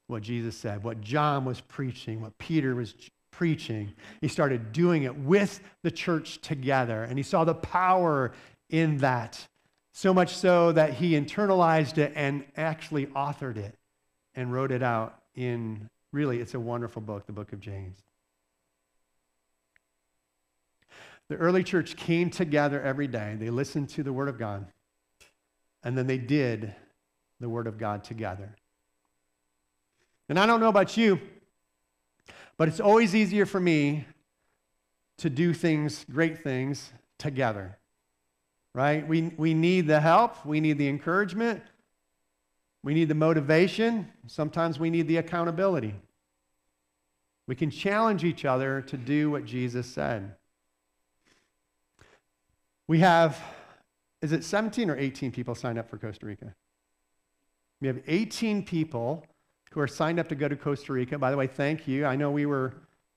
what 0.07 0.23
Jesus 0.23 0.57
said, 0.57 0.83
what 0.83 1.01
John 1.01 1.45
was 1.45 1.61
preaching, 1.61 2.21
what 2.21 2.37
Peter 2.37 2.75
was 2.75 2.95
preaching. 3.31 3.93
He 4.21 4.27
started 4.27 4.71
doing 4.71 5.03
it 5.03 5.15
with 5.15 5.59
the 5.83 5.91
church 5.91 6.41
together, 6.41 7.03
and 7.03 7.17
he 7.17 7.23
saw 7.23 7.43
the 7.43 7.53
power 7.53 8.31
in 8.69 8.97
that. 8.97 9.47
So 9.93 10.13
much 10.13 10.35
so 10.35 10.71
that 10.71 10.95
he 10.95 11.11
internalized 11.11 11.97
it 11.97 12.13
and 12.15 12.43
actually 12.57 13.05
authored 13.07 13.57
it 13.57 13.75
and 14.35 14.51
wrote 14.51 14.71
it 14.71 14.83
out 14.83 15.21
in 15.35 15.89
really, 16.11 16.39
it's 16.39 16.53
a 16.53 16.59
wonderful 16.59 17.01
book, 17.01 17.25
the 17.25 17.33
book 17.33 17.53
of 17.53 17.59
James. 17.59 17.97
The 21.27 21.35
early 21.35 21.63
church 21.63 21.95
came 21.95 22.29
together 22.29 22.81
every 22.81 23.07
day. 23.07 23.35
They 23.39 23.49
listened 23.49 23.89
to 23.89 24.03
the 24.03 24.13
Word 24.13 24.29
of 24.29 24.37
God, 24.37 24.67
and 25.83 25.97
then 25.97 26.07
they 26.07 26.17
did 26.17 26.75
the 27.39 27.49
Word 27.49 27.67
of 27.67 27.77
God 27.77 28.03
together. 28.03 28.55
And 30.29 30.39
I 30.39 30.45
don't 30.45 30.59
know 30.59 30.69
about 30.69 30.97
you, 30.97 31.19
but 32.57 32.67
it's 32.67 32.79
always 32.79 33.15
easier 33.15 33.45
for 33.45 33.59
me 33.59 34.05
to 35.17 35.29
do 35.29 35.53
things, 35.53 36.05
great 36.11 36.43
things, 36.43 36.91
together 37.17 37.77
right? 38.75 39.07
We, 39.07 39.31
we 39.37 39.53
need 39.53 39.87
the 39.87 40.01
help, 40.01 40.45
we 40.45 40.59
need 40.59 40.77
the 40.77 40.89
encouragement, 40.89 41.63
we 42.85 42.93
need 42.93 43.09
the 43.09 43.15
motivation, 43.15 44.07
sometimes 44.27 44.79
we 44.79 44.91
need 44.91 45.07
the 45.07 45.17
accountability. 45.17 45.95
We 47.47 47.55
can 47.55 47.71
challenge 47.71 48.23
each 48.23 48.45
other 48.45 48.81
to 48.83 48.95
do 48.95 49.31
what 49.31 49.43
Jesus 49.43 49.87
said. 49.87 50.35
We 52.87 52.99
have, 52.99 53.41
is 54.21 54.31
it 54.31 54.43
17 54.43 54.91
or 54.91 54.97
18 54.97 55.31
people 55.31 55.55
signed 55.55 55.79
up 55.79 55.89
for 55.89 55.97
Costa 55.97 56.27
Rica? 56.27 56.53
We 57.81 57.87
have 57.87 58.01
18 58.05 58.63
people 58.63 59.25
who 59.71 59.79
are 59.79 59.87
signed 59.87 60.19
up 60.19 60.29
to 60.29 60.35
go 60.35 60.47
to 60.47 60.55
Costa 60.55 60.93
Rica. 60.93 61.17
By 61.17 61.31
the 61.31 61.37
way, 61.37 61.47
thank 61.47 61.87
you. 61.87 62.05
I 62.05 62.15
know 62.15 62.29
we 62.29 62.45
were 62.45 62.75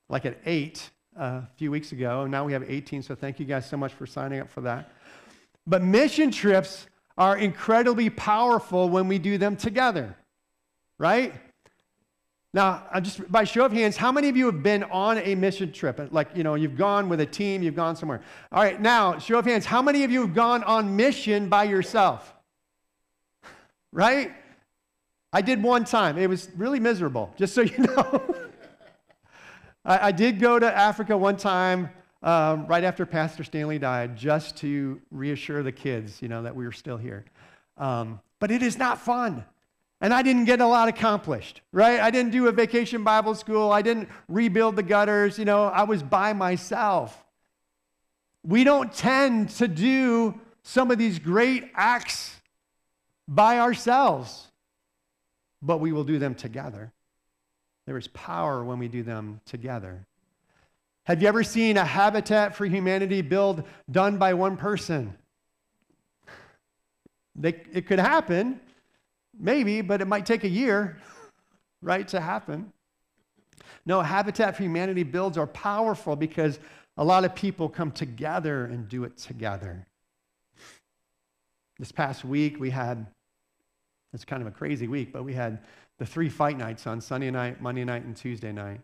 like 0.08 0.24
at 0.24 0.38
eight 0.46 0.90
uh, 1.14 1.42
a 1.44 1.48
few 1.56 1.70
weeks 1.70 1.92
ago, 1.92 2.22
and 2.22 2.30
now 2.30 2.46
we 2.46 2.54
have 2.54 2.64
18, 2.66 3.02
so 3.02 3.14
thank 3.14 3.38
you 3.38 3.44
guys 3.44 3.68
so 3.68 3.76
much 3.76 3.92
for 3.92 4.06
signing 4.06 4.40
up 4.40 4.48
for 4.48 4.62
that. 4.62 4.92
But 5.66 5.82
mission 5.82 6.30
trips 6.30 6.86
are 7.18 7.36
incredibly 7.36 8.08
powerful 8.08 8.88
when 8.88 9.08
we 9.08 9.18
do 9.18 9.36
them 9.38 9.56
together, 9.56 10.16
right? 10.98 11.34
Now, 12.54 12.84
just 13.02 13.30
by 13.30 13.44
show 13.44 13.66
of 13.66 13.72
hands, 13.72 13.96
how 13.96 14.12
many 14.12 14.28
of 14.28 14.36
you 14.36 14.46
have 14.46 14.62
been 14.62 14.84
on 14.84 15.18
a 15.18 15.34
mission 15.34 15.72
trip? 15.72 16.00
Like, 16.12 16.30
you 16.34 16.44
know, 16.44 16.54
you've 16.54 16.76
gone 16.76 17.08
with 17.08 17.20
a 17.20 17.26
team, 17.26 17.62
you've 17.62 17.76
gone 17.76 17.96
somewhere. 17.96 18.22
All 18.52 18.62
right, 18.62 18.80
now, 18.80 19.18
show 19.18 19.38
of 19.38 19.44
hands, 19.44 19.66
how 19.66 19.82
many 19.82 20.04
of 20.04 20.12
you 20.12 20.20
have 20.20 20.32
gone 20.32 20.62
on 20.62 20.96
mission 20.96 21.48
by 21.48 21.64
yourself? 21.64 22.32
Right? 23.90 24.32
I 25.32 25.40
did 25.40 25.62
one 25.62 25.86
time. 25.86 26.18
It 26.18 26.28
was 26.28 26.50
really 26.56 26.78
miserable, 26.78 27.32
just 27.38 27.54
so 27.54 27.62
you 27.62 27.78
know. 27.78 28.34
I, 29.82 30.08
I, 30.08 30.12
did 30.12 30.40
go 30.40 30.58
to 30.58 30.66
Africa 30.66 31.16
one 31.16 31.38
time 31.38 31.88
um, 32.22 32.66
right 32.66 32.84
after 32.84 33.06
Pastor 33.06 33.44
Stanley 33.44 33.78
died, 33.78 34.16
just 34.16 34.56
to 34.58 35.00
reassure 35.10 35.62
the 35.62 35.72
kids, 35.72 36.20
you 36.20 36.28
know, 36.28 36.42
that 36.42 36.54
we 36.54 36.64
were 36.64 36.72
still 36.72 36.96
here. 36.96 37.24
Um, 37.76 38.20
but 38.40 38.50
it 38.50 38.62
is 38.62 38.76
not 38.76 39.00
fun. 39.00 39.44
And 40.00 40.14
I 40.14 40.22
didn't 40.22 40.44
get 40.44 40.60
a 40.60 40.66
lot 40.66 40.88
accomplished, 40.88 41.60
right? 41.72 41.98
I 41.98 42.10
didn't 42.10 42.30
do 42.30 42.46
a 42.46 42.52
vacation 42.52 43.02
Bible 43.02 43.34
school. 43.34 43.72
I 43.72 43.82
didn't 43.82 44.08
rebuild 44.28 44.76
the 44.76 44.82
gutters. 44.82 45.38
You 45.38 45.44
know, 45.44 45.64
I 45.64 45.84
was 45.84 46.02
by 46.02 46.32
myself. 46.32 47.24
We 48.44 48.62
don't 48.62 48.92
tend 48.92 49.50
to 49.50 49.66
do 49.66 50.40
some 50.62 50.90
of 50.90 50.98
these 50.98 51.18
great 51.18 51.70
acts 51.74 52.36
by 53.26 53.58
ourselves, 53.58 54.46
but 55.60 55.78
we 55.78 55.92
will 55.92 56.04
do 56.04 56.18
them 56.18 56.34
together. 56.34 56.92
There 57.86 57.98
is 57.98 58.06
power 58.08 58.62
when 58.64 58.78
we 58.78 58.86
do 58.86 59.02
them 59.02 59.40
together. 59.46 60.06
Have 61.08 61.22
you 61.22 61.28
ever 61.28 61.42
seen 61.42 61.78
a 61.78 61.86
Habitat 61.86 62.54
for 62.54 62.66
Humanity 62.66 63.22
build 63.22 63.64
done 63.90 64.18
by 64.18 64.34
one 64.34 64.58
person? 64.58 65.16
They, 67.34 67.62
it 67.72 67.86
could 67.86 67.98
happen, 67.98 68.60
maybe, 69.40 69.80
but 69.80 70.02
it 70.02 70.04
might 70.04 70.26
take 70.26 70.44
a 70.44 70.48
year, 70.50 70.98
right, 71.82 72.06
to 72.08 72.20
happen. 72.20 72.74
No, 73.86 74.02
Habitat 74.02 74.54
for 74.54 74.62
Humanity 74.62 75.02
builds 75.02 75.38
are 75.38 75.46
powerful 75.46 76.14
because 76.14 76.58
a 76.98 77.04
lot 77.04 77.24
of 77.24 77.34
people 77.34 77.70
come 77.70 77.90
together 77.90 78.66
and 78.66 78.86
do 78.86 79.04
it 79.04 79.16
together. 79.16 79.86
This 81.78 81.90
past 81.90 82.22
week, 82.22 82.60
we 82.60 82.68
had, 82.68 83.06
it's 84.12 84.26
kind 84.26 84.42
of 84.42 84.48
a 84.48 84.50
crazy 84.52 84.88
week, 84.88 85.14
but 85.14 85.24
we 85.24 85.32
had 85.32 85.60
the 85.98 86.04
three 86.04 86.28
fight 86.28 86.58
nights 86.58 86.86
on 86.86 87.00
Sunday 87.00 87.30
night, 87.30 87.62
Monday 87.62 87.86
night, 87.86 88.04
and 88.04 88.14
Tuesday 88.14 88.52
night. 88.52 88.82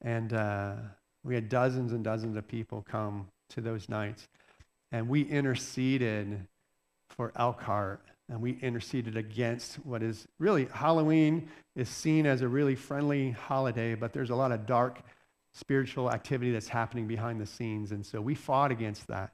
And 0.00 0.32
uh, 0.32 0.76
we 1.24 1.34
had 1.34 1.48
dozens 1.48 1.92
and 1.92 2.04
dozens 2.04 2.36
of 2.36 2.46
people 2.46 2.84
come 2.88 3.28
to 3.50 3.60
those 3.60 3.88
nights. 3.88 4.28
And 4.92 5.08
we 5.08 5.22
interceded 5.22 6.46
for 7.10 7.32
Elkhart 7.36 8.00
and 8.28 8.40
we 8.40 8.58
interceded 8.60 9.16
against 9.16 9.76
what 9.86 10.02
is 10.02 10.26
really 10.38 10.66
Halloween 10.72 11.48
is 11.74 11.88
seen 11.88 12.26
as 12.26 12.42
a 12.42 12.48
really 12.48 12.74
friendly 12.74 13.30
holiday, 13.30 13.94
but 13.94 14.12
there's 14.12 14.30
a 14.30 14.34
lot 14.34 14.52
of 14.52 14.66
dark 14.66 15.00
spiritual 15.52 16.10
activity 16.10 16.52
that's 16.52 16.68
happening 16.68 17.06
behind 17.06 17.40
the 17.40 17.46
scenes. 17.46 17.92
And 17.92 18.04
so 18.04 18.20
we 18.20 18.34
fought 18.34 18.70
against 18.70 19.06
that. 19.08 19.32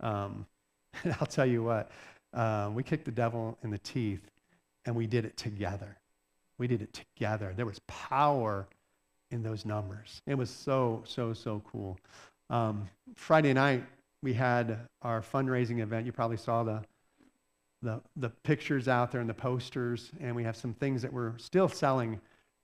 Um, 0.00 0.46
and 1.04 1.16
I'll 1.20 1.26
tell 1.26 1.46
you 1.46 1.62
what, 1.62 1.90
uh, 2.34 2.70
we 2.72 2.82
kicked 2.82 3.06
the 3.06 3.10
devil 3.10 3.56
in 3.62 3.70
the 3.70 3.78
teeth 3.78 4.30
and 4.84 4.94
we 4.94 5.06
did 5.06 5.24
it 5.24 5.36
together. 5.36 5.96
We 6.58 6.66
did 6.66 6.82
it 6.82 6.92
together. 6.92 7.52
There 7.56 7.66
was 7.66 7.80
power 7.86 8.66
in 9.30 9.42
those 9.42 9.64
numbers. 9.64 10.22
It 10.26 10.36
was 10.36 10.50
so, 10.50 11.02
so, 11.06 11.32
so 11.32 11.62
cool. 11.70 11.98
Um, 12.50 12.88
Friday 13.14 13.52
night, 13.52 13.84
we 14.22 14.32
had 14.32 14.78
our 15.02 15.20
fundraising 15.20 15.80
event. 15.80 16.06
You 16.06 16.12
probably 16.12 16.36
saw 16.36 16.64
the, 16.64 16.82
the, 17.82 18.00
the 18.16 18.30
pictures 18.30 18.88
out 18.88 19.12
there 19.12 19.20
and 19.20 19.30
the 19.30 19.34
posters, 19.34 20.10
and 20.20 20.34
we 20.34 20.44
have 20.44 20.56
some 20.56 20.74
things 20.74 21.02
that 21.02 21.12
we're 21.12 21.36
still 21.38 21.68
selling 21.68 22.20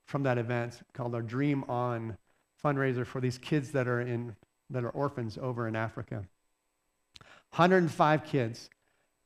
from 0.07 0.23
that 0.25 0.39
event 0.39 0.81
called 0.93 1.15
our 1.15 1.23
Dream 1.23 1.65
On 1.69 2.17
fundraiser 2.63 3.07
for 3.07 3.21
these 3.21 3.39
kids 3.39 3.71
that 3.73 3.87
are, 3.87 4.01
in, 4.01 4.35
that 4.71 4.85
are 4.85 4.91
orphans 4.91 5.39
over 5.41 5.69
in 5.69 5.77
Africa. 5.77 6.25
105 7.51 8.25
kids 8.25 8.71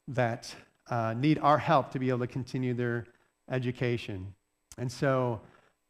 that 0.09 0.55
uh, 0.91 1.15
need 1.17 1.39
our 1.39 1.59
help 1.59 1.91
to 1.93 1.99
be 1.99 2.09
able 2.09 2.21
to 2.21 2.27
continue 2.27 2.75
their 2.75 3.07
education. 3.51 4.35
And 4.77 4.91
so 4.91 5.41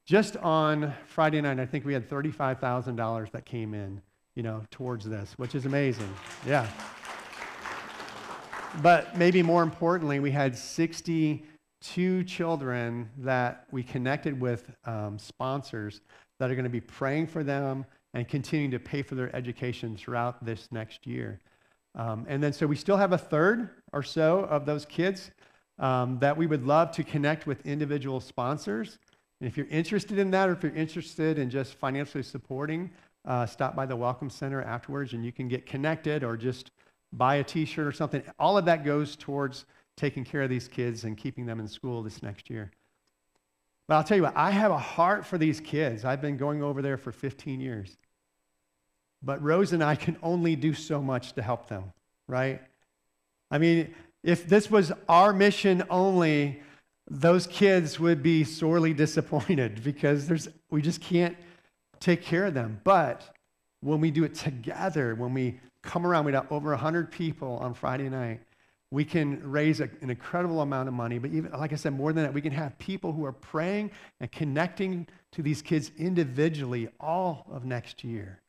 just 0.08 0.38
on 0.38 0.94
Friday 1.06 1.38
night, 1.42 1.60
I 1.60 1.66
think 1.66 1.84
we 1.84 1.92
had 1.92 2.08
$35,000 2.08 3.30
that 3.30 3.44
came 3.44 3.74
in, 3.74 4.00
you 4.34 4.42
know, 4.42 4.62
towards 4.70 5.04
this, 5.04 5.34
which 5.36 5.54
is 5.54 5.66
amazing. 5.66 6.10
Yeah. 6.46 6.66
but 8.82 9.18
maybe 9.18 9.42
more 9.42 9.62
importantly, 9.62 10.18
we 10.18 10.30
had 10.30 10.56
62 10.56 12.24
children 12.24 13.10
that 13.18 13.66
we 13.70 13.82
connected 13.82 14.40
with 14.40 14.70
um, 14.86 15.18
sponsors 15.18 16.00
that 16.40 16.50
are 16.50 16.54
going 16.54 16.64
to 16.64 16.70
be 16.70 16.80
praying 16.80 17.26
for 17.26 17.44
them 17.44 17.84
and 18.14 18.26
continuing 18.26 18.70
to 18.70 18.78
pay 18.78 19.02
for 19.02 19.14
their 19.14 19.34
education 19.36 19.94
throughout 19.94 20.42
this 20.42 20.68
next 20.72 21.06
year. 21.06 21.38
Um, 21.94 22.24
and 22.30 22.42
then, 22.42 22.54
so 22.54 22.66
we 22.66 22.76
still 22.76 22.96
have 22.96 23.12
a 23.12 23.18
third 23.18 23.68
or 23.92 24.02
so 24.02 24.44
of 24.44 24.64
those 24.64 24.86
kids 24.86 25.32
um, 25.78 26.18
that 26.20 26.34
we 26.34 26.46
would 26.46 26.64
love 26.64 26.92
to 26.92 27.04
connect 27.04 27.46
with 27.46 27.66
individual 27.66 28.20
sponsors. 28.20 28.98
And 29.40 29.48
if 29.48 29.56
you're 29.56 29.66
interested 29.66 30.18
in 30.18 30.30
that, 30.32 30.48
or 30.48 30.52
if 30.52 30.62
you're 30.62 30.74
interested 30.74 31.38
in 31.38 31.50
just 31.50 31.74
financially 31.74 32.24
supporting, 32.24 32.90
uh, 33.24 33.46
stop 33.46 33.76
by 33.76 33.86
the 33.86 33.96
Welcome 33.96 34.30
Center 34.30 34.62
afterwards 34.62 35.12
and 35.12 35.24
you 35.24 35.32
can 35.32 35.48
get 35.48 35.66
connected 35.66 36.24
or 36.24 36.36
just 36.36 36.70
buy 37.12 37.36
a 37.36 37.44
t 37.44 37.64
shirt 37.64 37.86
or 37.86 37.92
something. 37.92 38.22
All 38.38 38.58
of 38.58 38.64
that 38.64 38.84
goes 38.84 39.16
towards 39.16 39.64
taking 39.96 40.24
care 40.24 40.42
of 40.42 40.50
these 40.50 40.68
kids 40.68 41.04
and 41.04 41.16
keeping 41.16 41.46
them 41.46 41.60
in 41.60 41.68
school 41.68 42.02
this 42.02 42.22
next 42.22 42.50
year. 42.50 42.70
But 43.86 43.96
I'll 43.96 44.04
tell 44.04 44.16
you 44.16 44.22
what, 44.24 44.36
I 44.36 44.50
have 44.50 44.70
a 44.70 44.78
heart 44.78 45.24
for 45.24 45.38
these 45.38 45.60
kids. 45.60 46.04
I've 46.04 46.20
been 46.20 46.36
going 46.36 46.62
over 46.62 46.82
there 46.82 46.98
for 46.98 47.10
15 47.10 47.60
years. 47.60 47.96
But 49.22 49.42
Rose 49.42 49.72
and 49.72 49.82
I 49.82 49.96
can 49.96 50.16
only 50.22 50.56
do 50.56 50.74
so 50.74 51.02
much 51.02 51.32
to 51.32 51.42
help 51.42 51.68
them, 51.68 51.92
right? 52.26 52.60
I 53.50 53.58
mean, 53.58 53.94
if 54.22 54.46
this 54.46 54.70
was 54.70 54.92
our 55.08 55.32
mission 55.32 55.82
only, 55.90 56.62
those 57.10 57.46
kids 57.46 57.98
would 57.98 58.22
be 58.22 58.44
sorely 58.44 58.92
disappointed 58.92 59.82
because 59.84 60.26
there's, 60.26 60.48
we 60.70 60.82
just 60.82 61.00
can't 61.00 61.36
take 62.00 62.22
care 62.22 62.46
of 62.46 62.54
them. 62.54 62.80
But 62.84 63.34
when 63.80 64.00
we 64.00 64.10
do 64.10 64.24
it 64.24 64.34
together, 64.34 65.14
when 65.14 65.34
we 65.34 65.60
come 65.82 66.06
around, 66.06 66.24
we 66.24 66.32
got 66.32 66.50
over 66.50 66.70
100 66.70 67.10
people 67.10 67.56
on 67.58 67.74
Friday 67.74 68.08
night, 68.08 68.40
we 68.90 69.04
can 69.04 69.40
raise 69.50 69.80
a, 69.80 69.90
an 70.00 70.10
incredible 70.10 70.60
amount 70.60 70.88
of 70.88 70.94
money. 70.94 71.18
But 71.18 71.30
even, 71.32 71.52
like 71.52 71.72
I 71.72 71.76
said, 71.76 71.92
more 71.92 72.12
than 72.12 72.24
that, 72.24 72.32
we 72.32 72.40
can 72.40 72.52
have 72.52 72.78
people 72.78 73.12
who 73.12 73.24
are 73.24 73.32
praying 73.32 73.90
and 74.20 74.30
connecting 74.32 75.06
to 75.32 75.42
these 75.42 75.60
kids 75.60 75.90
individually 75.98 76.88
all 76.98 77.46
of 77.50 77.64
next 77.64 78.02
year, 78.02 78.40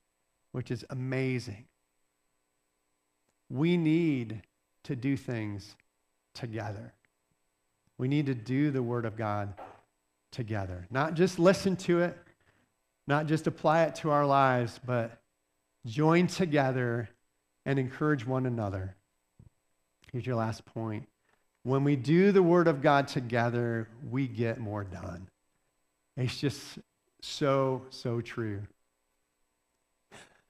which 0.53 0.71
is 0.71 0.85
amazing. 0.89 1.65
We 3.49 3.77
need 3.77 4.41
to 4.85 4.95
do 4.95 5.17
things 5.17 5.75
together. 6.33 6.93
We 7.99 8.07
need 8.07 8.25
to 8.27 8.33
do 8.33 8.71
the 8.71 8.81
Word 8.81 9.05
of 9.05 9.15
God 9.17 9.53
together. 10.31 10.87
Not 10.89 11.15
just 11.15 11.37
listen 11.37 11.75
to 11.77 11.99
it, 11.99 12.17
not 13.07 13.27
just 13.27 13.45
apply 13.45 13.83
it 13.83 13.95
to 13.95 14.09
our 14.09 14.25
lives, 14.25 14.79
but 14.85 15.21
join 15.85 16.27
together 16.27 17.09
and 17.65 17.77
encourage 17.77 18.25
one 18.25 18.45
another. 18.45 18.95
Here's 20.13 20.25
your 20.25 20.37
last 20.37 20.65
point. 20.65 21.09
When 21.63 21.83
we 21.83 21.97
do 21.97 22.31
the 22.31 22.41
Word 22.41 22.69
of 22.69 22.81
God 22.81 23.09
together, 23.09 23.89
we 24.09 24.27
get 24.27 24.59
more 24.59 24.85
done. 24.85 25.27
It's 26.15 26.39
just 26.39 26.79
so, 27.21 27.81
so 27.89 28.21
true. 28.21 28.61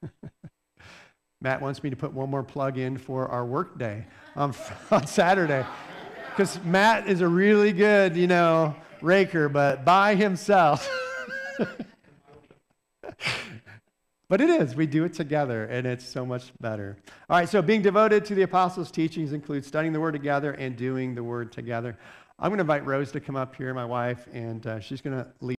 Matt 1.42 1.62
wants 1.62 1.82
me 1.82 1.90
to 1.90 1.96
put 1.96 2.14
one 2.14 2.30
more 2.30 2.44
plug 2.44 2.78
in 2.78 2.96
for 2.96 3.28
our 3.28 3.44
work 3.44 3.80
day 3.80 4.06
on, 4.36 4.54
on 4.92 5.08
Saturday. 5.08 5.66
Because 6.39 6.63
Matt 6.63 7.10
is 7.10 7.19
a 7.19 7.28
really 7.28 7.73
good, 7.73 8.15
you 8.15 8.25
know, 8.25 8.73
raker, 9.02 9.49
but 9.49 9.84
by 9.84 10.15
himself. 10.15 10.89
But 14.30 14.41
it 14.41 14.49
is. 14.52 14.75
We 14.75 14.86
do 14.86 15.06
it 15.06 15.13
together, 15.15 15.65
and 15.65 15.88
it's 15.88 16.08
so 16.08 16.23
much 16.23 16.54
better. 16.62 16.95
All 17.30 17.38
right, 17.38 17.49
so 17.49 17.63
being 17.63 17.82
devoted 17.82 18.25
to 18.25 18.36
the 18.36 18.43
apostles' 18.43 18.91
teachings 18.91 19.34
includes 19.34 19.65
studying 19.65 19.91
the 19.91 19.99
word 19.99 20.12
together 20.12 20.52
and 20.52 20.78
doing 20.78 21.15
the 21.15 21.23
word 21.23 21.52
together. 21.52 21.97
I'm 22.38 22.49
going 22.49 22.60
to 22.60 22.62
invite 22.62 22.86
Rose 22.86 23.12
to 23.13 23.19
come 23.19 23.36
up 23.36 23.56
here, 23.56 23.73
my 23.73 23.86
wife, 23.86 24.28
and 24.32 24.65
uh, 24.67 24.80
she's 24.80 25.02
going 25.02 25.17
to 25.17 25.28
lead. 25.41 25.59